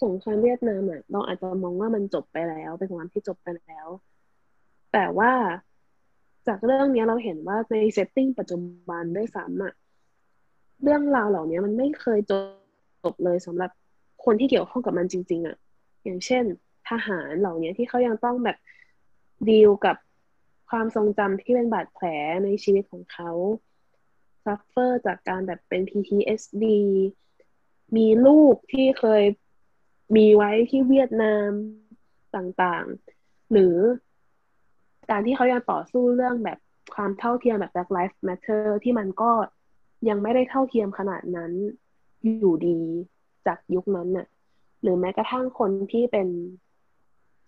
[0.03, 3.87] สงครามเวียดนามอะเราอาจจะมองว่ามันจบไปแล้วเป็นสงครามที่จบไปแล้ว
[4.93, 5.33] แต่ว่า
[6.49, 8.57] จากเรื่องนี้เราเห็นว่าใน setting ปัจจุ
[8.89, 9.73] บันด้วยซ้ำอะ
[10.83, 12.33] เรื่องราวเหล่านี้มันไม่เคยจ
[13.13, 13.71] บเลยสำหรับ
[14.25, 15.57] คนที่เกี่ยวข้องกับมันจริง ๆอะ
[16.05, 16.45] อย่างเช่น
[16.89, 18.57] ทหารเหล่านี้ที่เขายังต้องแบบ
[19.49, 19.97] ดีลกับ
[20.71, 22.07] ความทรงจำที่เป็นบาดแผล
[22.45, 23.31] ในชีวิตของเขา
[24.45, 26.65] suffer จากการแบบเป็น PTSD
[27.97, 29.23] มีลูกที่เคย
[30.15, 31.51] มีไว้ที่เวียดนาม
[32.37, 33.77] ต่างๆ หรือ
[35.11, 36.59] การที่เขายังต่อสู้เรื่องแบบ
[36.95, 39.31] ความเท่าเทียมแบบ Black Lives Matter ที่มันก็
[40.09, 41.53] ยังไม่ได้เท่าเทียมขนาดนั้น
[42.39, 42.81] อยู่ดี
[43.47, 44.27] จากยุคนั้นน่ะ
[44.83, 46.29] หรือแม้กระทั่งคนที่เป็น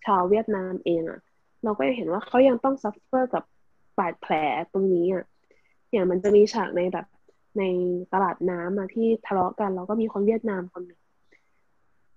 [0.05, 1.21] ชาวเวียดนามเองอะ
[1.65, 3.45] เราก็ยังเห็นว่าเขายังต้อง suffer กับ
[3.99, 4.33] บาดแผล
[4.73, 5.25] ตรงนี้อะ
[5.93, 7.07] อย่างมันจะมีฉากในแบบ
[7.59, 7.63] ใน
[8.13, 10.98] ตลาดน้ำมาที่ทะเลาะกันเราก็มีคนเวียดนามคนหนึ่ง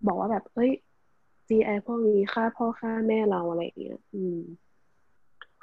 [0.07, 0.71] บอกว่าแบบ เอ้ย
[1.47, 4.37] GI พวกนี้ฆ่าพ่อฆ่าแม่เราอะไรอย่างเงี้ย อืม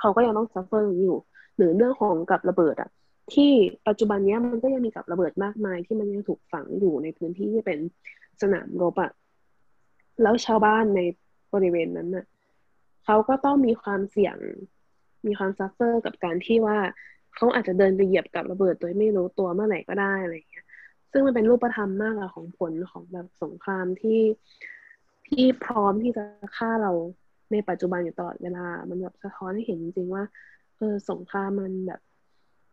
[0.00, 1.16] เขาก็ยังต้อง suffer อยู่
[1.56, 2.90] หรือเรื่องของกับระเบิดอะ
[3.34, 3.52] ที่
[3.88, 7.78] ปัจจุบันนี้มันก็ยังมีกับระเบิดมากมาย ที่มันยังถูกฝังอยู่ในพื้นที่ที่เป็น
[8.42, 9.10] สนามรบอะ
[10.22, 11.00] แล้วชาวบ้านใน
[11.54, 12.26] บริเวณนั้นน่ะ
[13.04, 14.36] เขาก็ต้องมีความเสี่ยง
[15.26, 16.78] มีความ suffer กับการที่ว่า
[17.34, 20.66] เขาอาจจะเดินไปเหยียบกับระเบิดโดยไม่รู้ตัวเมื่อไหร่ก็ได้อะไรอย่างเงี้ย
[21.12, 24.20] ซึ่งมันเป็นรูปธรรมมากอะของผลของแบบสงครามที่
[25.28, 26.24] ที่พร้อมที่จะ
[26.56, 26.92] ฆ่าเรา
[27.52, 30.24] ในปัจจุบันอยู่ตลอดเวลา มันแบบสะท้อนให้เห็นจริงๆว่า
[30.78, 32.00] เออสงครามมันแบบ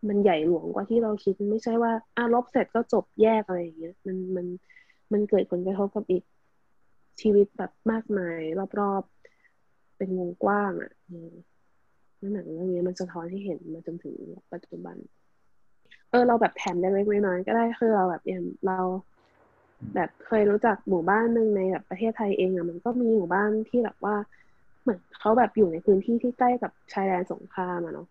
[0.08, 4.46] มันใหญ่หลวงกว่าที่เราคิดไม่ใช่ว่าอะลบเสร็จก็จบแยกอะไรอย่างเงี้ยมันมัน
[5.12, 6.24] มันเกิดผลกระทบกับอีก
[7.22, 8.40] ชีวิตแบบมากมาย
[8.80, 10.92] รอบๆเป็นวงกว้างอะ่ะ
[12.22, 14.16] นั่นหนังเรื่องนี้มันสะท้อนให้เห็นมาจนถึง
[14.54, 14.96] ปัจจุบัน
[16.16, 18.80] ออเราแบบแถมเล็กๆน้อยๆก็ได้คือเราแบบอย่างเรา
[19.96, 24.16] แบบเคยรู้จักหมู่บ้านหนึ่งในแบบประเทศไทยเองอะมันก็มีหมู่บ้านที่แบบว่า
[24.82, 28.08] เหมือนเขาแบบอยู่ในพื้นที่ที่ใกล้กับชายแดนสงครามอะเนาะ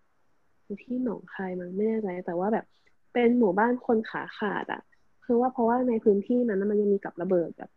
[0.83, 2.65] ที่หนองคายมันไม่แน่ใจแต่ว่าแบบ
[3.13, 4.81] เป็นหมู่บ้านคนขาขาดอะ
[5.25, 7.69] คือว่าเพราะว่าในพื้นที่นั้นมันยังมีกับระเบิดแบบ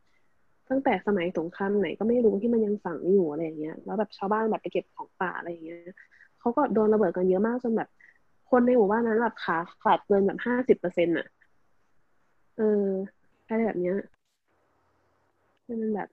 [0.71, 5.79] ตั้งแต่สมัยสงครามไหนก็ไม่รู้ที่มันยังฝังอยู่อะไรอย่างเงี้ยแล้วแบบชาวบ้านแบบไปเก็บของป่าอะไรอย่างเงี้ย
[6.41, 7.89] เขาก็โดนระเบิดกันเยอะมากจนแบบ
[8.51, 11.27] คนในหมู่บ้านนั้นแบบขาขาดเกินแบบห้าสิบเปอร์เซ็นต์อะ
[12.57, 12.87] เออ
[13.47, 13.97] อะไรแบบเนี้ย
[15.69, 16.09] มันแบบ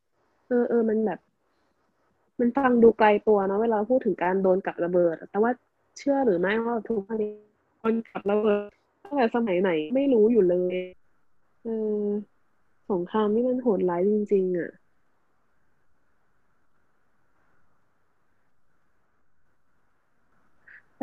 [0.47, 1.19] เออเออมันแบบ
[2.39, 5.51] มันฟังดูไกลตัวเนาะเวลาพูดถึงการโดนกับระเบิด แต่ว่า
[5.97, 7.17] เชื่อหรือไม่ว่าทุกคน
[7.79, 8.69] โดนกับระเบิด
[9.03, 10.75] ตั้งแต่สมัยไหนไม่รู้อยู่เลย
[11.63, 11.67] เอ
[11.99, 12.03] อ
[12.91, 14.69] สงครามนี่มันโหดร้ายจริงๆอะ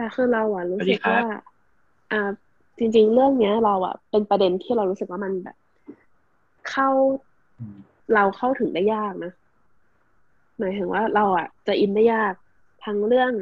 [0.03, 1.23] แต่คือเราอะรู้สึกว่า
[2.13, 2.31] อ่า
[2.79, 5.57] จริง ๆ เรื่องเนี้ย เราอะเป็นประเด็นที่เรารู้สึกว่ามันแบบ
[6.71, 6.89] เข้า
[8.15, 9.33] เราเข้าถึงได้ยากนะ
[10.59, 12.35] หมายถึงว่าเราอะจะอินได้ยาก
[12.85, 13.33] ทั้งเรื่อง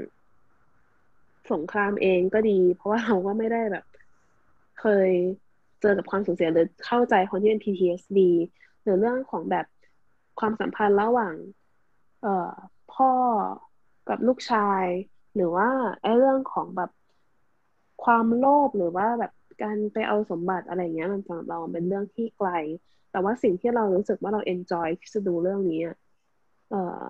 [1.53, 3.85] สงครามเองก็ดี เพราะว่าเราก็ไม่ได้แบบ
[4.81, 5.11] เคย
[5.81, 8.19] เจอกับความสูญเสียหรือเข้าใจคนที่เป็น PTSD
[8.83, 9.67] หรือเรื่องของแบบ
[10.41, 11.35] ความสัมพันธ์ระหว่าง
[12.23, 12.53] เอ่อ
[12.95, 13.11] พ่อ
[14.09, 14.85] กับลูกชาย
[15.35, 15.68] หรือว่า
[16.03, 16.91] ไอ้เรื่องของแบบ
[18.05, 22.49] ความโลภหรือว่าแบบการไปเอาสมบัติอะไรเงี้ยมันสำหรับเราเป็นเรื่องที่ไกล
[23.11, 25.81] แต่ว่าสิ่งที่เรารู้สึกว่าเราเอนจอยที่จะดูเรื่องนี้
[26.70, 27.03] เอ่อ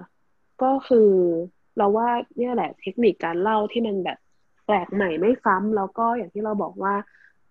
[0.63, 1.11] ก็คือ
[1.79, 4.19] เราว่าเนี่ยแหละเทคนิคการเล่าที่มันแบบ
[4.67, 6.95] แปลกใหม่ไม่ซ้ำแล้วก็อย่างที่เราบอกว่า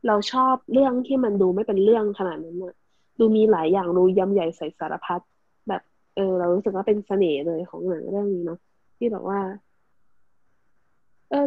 [0.08, 2.76] เราชอบเรื่องที่มันดูไม่เป็นเรื่องขนาดนั้นเนี่ย
[3.20, 5.22] ดูมีหลายอย่างดูยำใหญ่ใส่สารพัด
[5.68, 5.82] แบบ
[6.16, 8.60] เออเรารู้สึกว่าเป็นเสน่ห์เลยของหนังเรื่องนี้เนาะ
[8.98, 9.40] ที่แบบว่า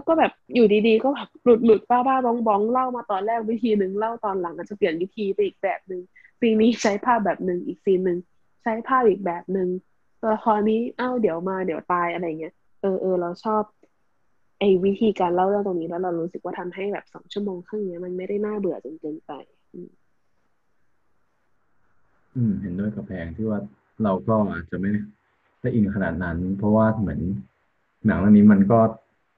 [0.08, 6.02] ก็แบบอยู่ดีๆ ก็แบบหลุดหลุดบ้าบ้าบ้องบ้องเล่ามาตอนแรกวิธีหนึ่งเล่าตอนหลังอาจจะเปลี่ยนวิธีไปอีกแบบหนึ่ง
[6.40, 8.18] ซีนนี้ใช้ภาพแบบหนึ่งอีกซีนหนึ่ง
[8.62, 9.68] ใช้ภาพอีกแบบหนึ่ง
[10.20, 13.62] ตัวละครนี้อ้าวเดี๋ยวมาเดี๋ยวตายอะไรเงี้ยเออเออเราชอบ
[14.58, 19.32] ไอ้วิธีการเล่าเรื่องตรงนี้แล้วเรารู้สึกว่าทำให้แบบสองชั่วโมงครึ่งเนี้ยมันไม่ได้น่าเบื่อจนเกินไป
[22.34, 23.60] อืม เห็นด้วยกับแพงที่ว่า
[24.04, 24.90] เราก็อาจจะไม่
[25.60, 27.20] ได้อินขนาดนั้น เพราะว่าเหมือน
[28.06, 28.78] หนังเรื่องนี้มันก็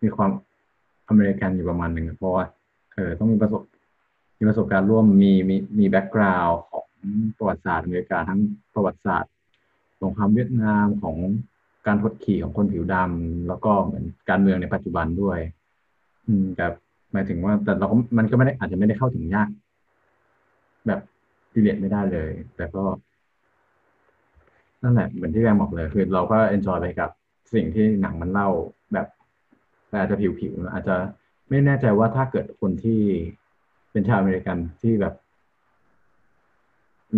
[0.03, 0.31] มีความ
[1.09, 2.45] อเมริกันอยู่ประมาณหนึ่งเพราะว่า
[2.95, 3.63] เออต้องมีประสบ
[4.39, 6.87] มีประสบการณ์ร่วมมีมีมีแบ็กกราวด์ของ
[7.39, 8.41] ประวัติศาสตร์อเมริกาทั้ง
[8.75, 9.33] ประวัติศาสตร์
[10.03, 11.17] สงครามเวียดนามของ
[11.87, 15.39] การทดขี่ของคนผิวดำแล้วก็เหมือนการเมืองในปัจจุบันด้วย
[16.27, 16.73] อืมกับ
[17.13, 19.49] หมายถึงว่า แต่เราก็มันก็ไม่ได้อาจจะไม่ได้เข้าถึงยาก
[20.87, 21.01] แบบ
[21.53, 22.85] พิเรียไม่ได้เลย แต่ก็
[24.83, 27.11] นั่นแหละเหมือนที่แวงบอกเลย คือเราก็เอนจอยไปกับ
[27.55, 28.49] สิ่งที่หนังมันเล่า
[28.93, 29.07] แบบ
[29.95, 30.97] แต่อาจจะผิวๆอาจจะ
[31.49, 33.03] ไม่แน่ใจว่าถ้าเกิดคนที่
[33.93, 35.15] เป็นชาวอเมริกันที่แบบ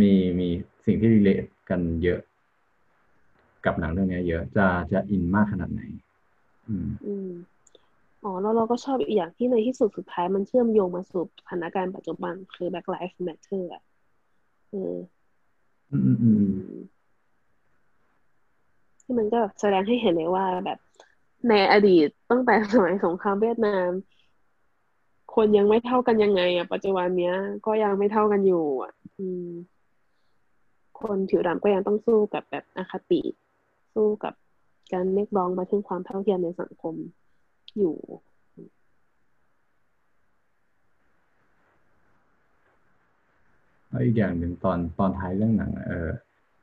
[0.01, 0.49] มีมี
[0.87, 2.21] สิ่งที่รีเลทกันเยอะ
[3.65, 5.83] กับหนังเรื่องนี้เยอะจะจะอินมากขนาดไหน
[6.69, 7.31] อืมอืม
[8.25, 13.83] อ๋อแล้วเราก็ชอบอีกอย่างที่ในที่สุดสุดท้ายมันเชื่อมโยงมาสู่สถานการณ์ปัจจุบัน คือ Black Lives Matter อะ
[14.71, 14.95] เออ
[15.91, 16.47] อืมอืมอืม
[19.03, 20.79] ที่มันก็แสดงให้เห็นเลยว่าแบบ
[21.49, 23.91] ในอดีตตั้งแต่สมัยสงครามเวียดนาม
[25.35, 27.35] คนยังไม่เท่ากันยังไง อะ ปัจจุบันเนี้ย
[27.67, 29.49] ก็ยังไม่เท่ากันอยู่ อะ อืม
[31.01, 33.21] คนผิวดำก็ยังต้องสู้กับแบบอคติ
[33.95, 34.35] สู้กับ
[34.93, 36.95] การเรียกร้องมาถึงความเท่าเทียมในสังคม
[37.79, 37.97] อยู่
[43.89, 46.09] แล้วอีกอย่างหนึ่งตอนตอนท้ายเรื่องหนังเออ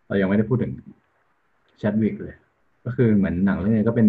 [0.07, 0.73] เรายังไม่ได้พูดถึง
[1.77, 2.35] แชดวิกเลย
[2.85, 4.07] ก็คือเหมือนหนังเรื่องนี้ก็เป็น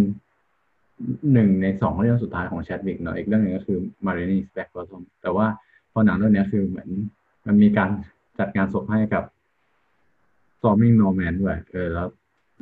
[1.32, 5.46] หนึ่งในสองเรื่องสุดท้ายของแชดวิกเนาะอีกเรื่องหนึ่งก็คือ m a r i n i s Back Bottom แต่ว่า
[5.92, 6.88] พอหนังเรื่องนี้คือเหมือน
[7.46, 7.90] มันมีการ
[8.38, 9.24] จัดงานศพให้กับ
[10.58, 12.06] Storming Norman ด้วยเออแล้ว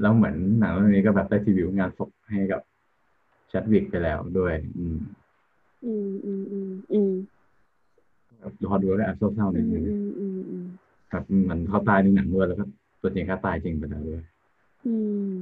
[0.00, 2.60] แล้วเหมือนหนังเรื่องนี้ก็แบบได้ทีวิวงานศพให้กับ
[3.48, 4.98] แชดวิกไปแล้วด้วย อืม
[5.84, 7.12] อืมอืมอืมอืม
[8.38, 10.66] แบบพอดูแล้วก็แอบเศร้าๆอืนิดมนึงอืมอืมอืม
[11.10, 12.64] ครับเหมือนเขาตายในหนังด้วยแล้วก็
[13.00, 14.22] ตัวจริงเขาตายจริงไปแล้วด้วย
[14.86, 14.94] อื
[15.34, 15.38] ม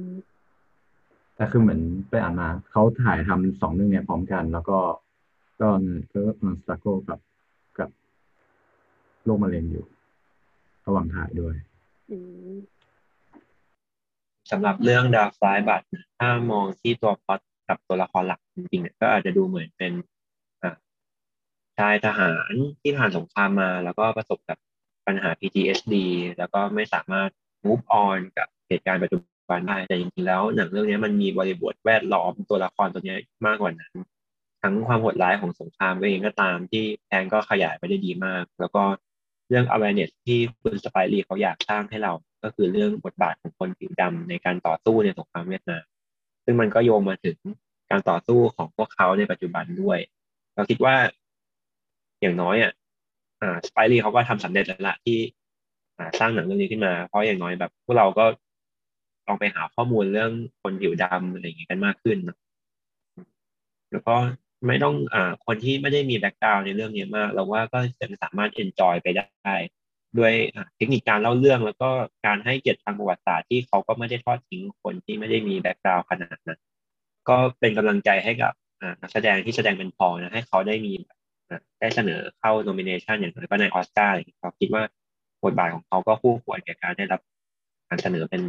[1.41, 4.79] แต่คือเหมือนไปอ่านมาเขาถ่ายทำสองเรื่องเนี้ยพร้อมกัน แล้วก็
[5.61, 5.69] ก็
[6.13, 7.19] ก็มันสตาโกกับ
[7.79, 7.89] กับ
[9.23, 9.85] โรคมะเร็งอยู่
[10.85, 11.55] ระหว่างถ่ายด้วย
[14.51, 15.81] สำหรับเรื่องดาวฟลายบัต
[16.19, 17.39] ถ้ามองที่ตัวพอต
[17.69, 19.93] กับตัวละครหลักจริงๆเนี่ยก็อาจจะดูเหมือนเป็น
[20.63, 20.71] อะ
[21.77, 24.57] ชายทหารที่ผ่านสงครามมา แล้วก็ประสบกับ
[25.07, 25.95] ปัญหา PTSD
[26.37, 27.29] แล้วก็ไม่สามารถ
[27.65, 33.93] move on กับเหตุการณ์ปัจจุันได้แต่จริงๆแล้วหนังเรื่องนี้มันมีบริบทแวดล้อมตัวละครตัวนี้มากกว่านั้น
[34.61, 38.83] ทั้งความโหดร้ายของสงครามเองก็ตามที่แพนก็ขยายไปได้ดีมาก แล้วก็
[39.49, 45.83] เรื่อง awareness ที่คุณสไปรีเขาอยากสร้างให้เรา ก็คือเรื่องบทบาทของคนผิวดำในการต่อสู้ในสงครามเวียดนาม
[46.45, 47.37] ซึ่งมันก็โยงมาถึง
[47.91, 49.99] การต่อสู้ของพวกเขาในปัจจุบันด้วย
[50.55, 50.95] เราคิดว่า
[52.21, 52.71] อย่างน้อยอะ
[53.67, 55.17] สไปรีเขาก็ทำสำเร็จแล้วละที่
[56.19, 58.25] สร้างหนังเรื่องนี้ขึ้นมา เพราะอย่างน้อยแบบ พวกเราก็
[59.31, 62.37] องไปหาข้อมูลเรื่องคนผิวดำอะไรอย่างเงี้ยกันมากขึ้นนะ
[63.91, 64.15] แล้วก็
[64.67, 69.55] ไม่ต้องอ่าคนที่ไม่ได้มีแบ็กกราวในเรื่องนี้มาก เราว่าก็ยังสามารถเอนจอยไปได้
[70.17, 70.33] ด้วย
[70.75, 71.89] เทคนิคการเล่าเรื่องแล้วก็
[72.25, 76.59] การให้เกียรติทางประวัติศาสตร์ที่เขาก็ไม่ได้ทอดทิ้งคนที่ไม่ได้มี background ขนาดนั้น
[77.29, 78.53] ก็เป็นกำลังใจให้กับ
[79.01, 80.93] นักแสดงที่แสดงเป็นพอลนะให้เขาได้มี
[81.79, 84.83] ได้เสนอเข้า nomination อย่างน้อยก็ในออสการ์อะไรเงี้ยครับคิดว่า
[85.43, 87.21] บทบาทของเขาก็คู่ควรแก่การได้รับ
[87.89, 88.41] การเสนอเป็น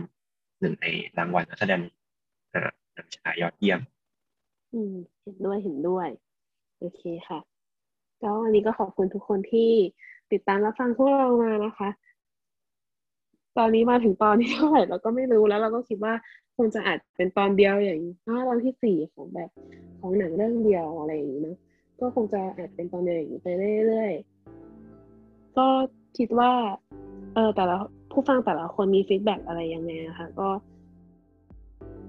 [0.62, 0.86] หนึ่งใน
[1.18, 1.80] รางวัลนักแสดง
[2.54, 3.80] อ่าหนังชายยอดเยี่ยม
[4.72, 6.08] อืม เห็นด้วยเห็นด้วย
[6.78, 7.40] โอเคค่ะ
[8.22, 9.70] ก็วันนี้ก็ขอบคุณทุกคนที่
[10.32, 11.88] ติดตามรับฟังพวกเรามานะคะ
[13.58, 16.14] ตอนนี้มาถึงตอนที่เท่าไหร่เราก็ไม่รู้แล้ว เราก็คิดว่า
[16.56, 19.50] คงจะอาจเป็นตอนเดียวอย่างอ่าตอนที่สี่ของแบบ
[20.00, 21.56] ของหนังเรื่องเดียวอะไรอย่างนี้เนะ
[22.00, 23.48] ก็คงจะอาจเป็นตอนเดียวอย่างนี้ไป
[23.86, 25.66] เรื่อยๆก็
[26.18, 26.52] คิดว่า
[27.34, 27.76] เออแต่ละ
[28.12, 30.48] ผู้ฟังแต่ละคนมี feedback อะไรยังไงนะคะก็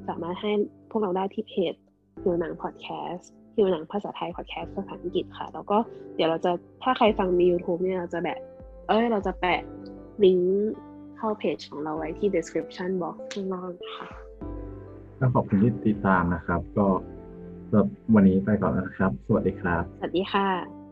[0.07, 0.51] สามารถให้
[0.89, 1.73] พวกเราได้ที่เพจ
[2.21, 5.77] หิวหนังพอดแคสต์หิวหนังภาษาไทยพอดแคสต์ภาษาอังกฤษค่ะ แล้วก็
[6.15, 6.51] เดี๋ยวเราจะ
[6.83, 8.39] ถ้าใครฟังใน YouTube เนี่ยเราจะแบบ
[8.87, 9.61] เอ้ย เราจะแปะ
[10.23, 10.73] ลิงก์
[11.17, 14.07] เข้าเพจของเราไว้ที่ description box ข้างล่างค่ะ
[15.19, 16.87] ก็ขอบคุณที่ติดตามนะครับ ก็
[17.69, 20.82] สำหรับวันนี้ไปก่อนแล้วนะครับ สวัสดีครับ สวัสดีค่ะ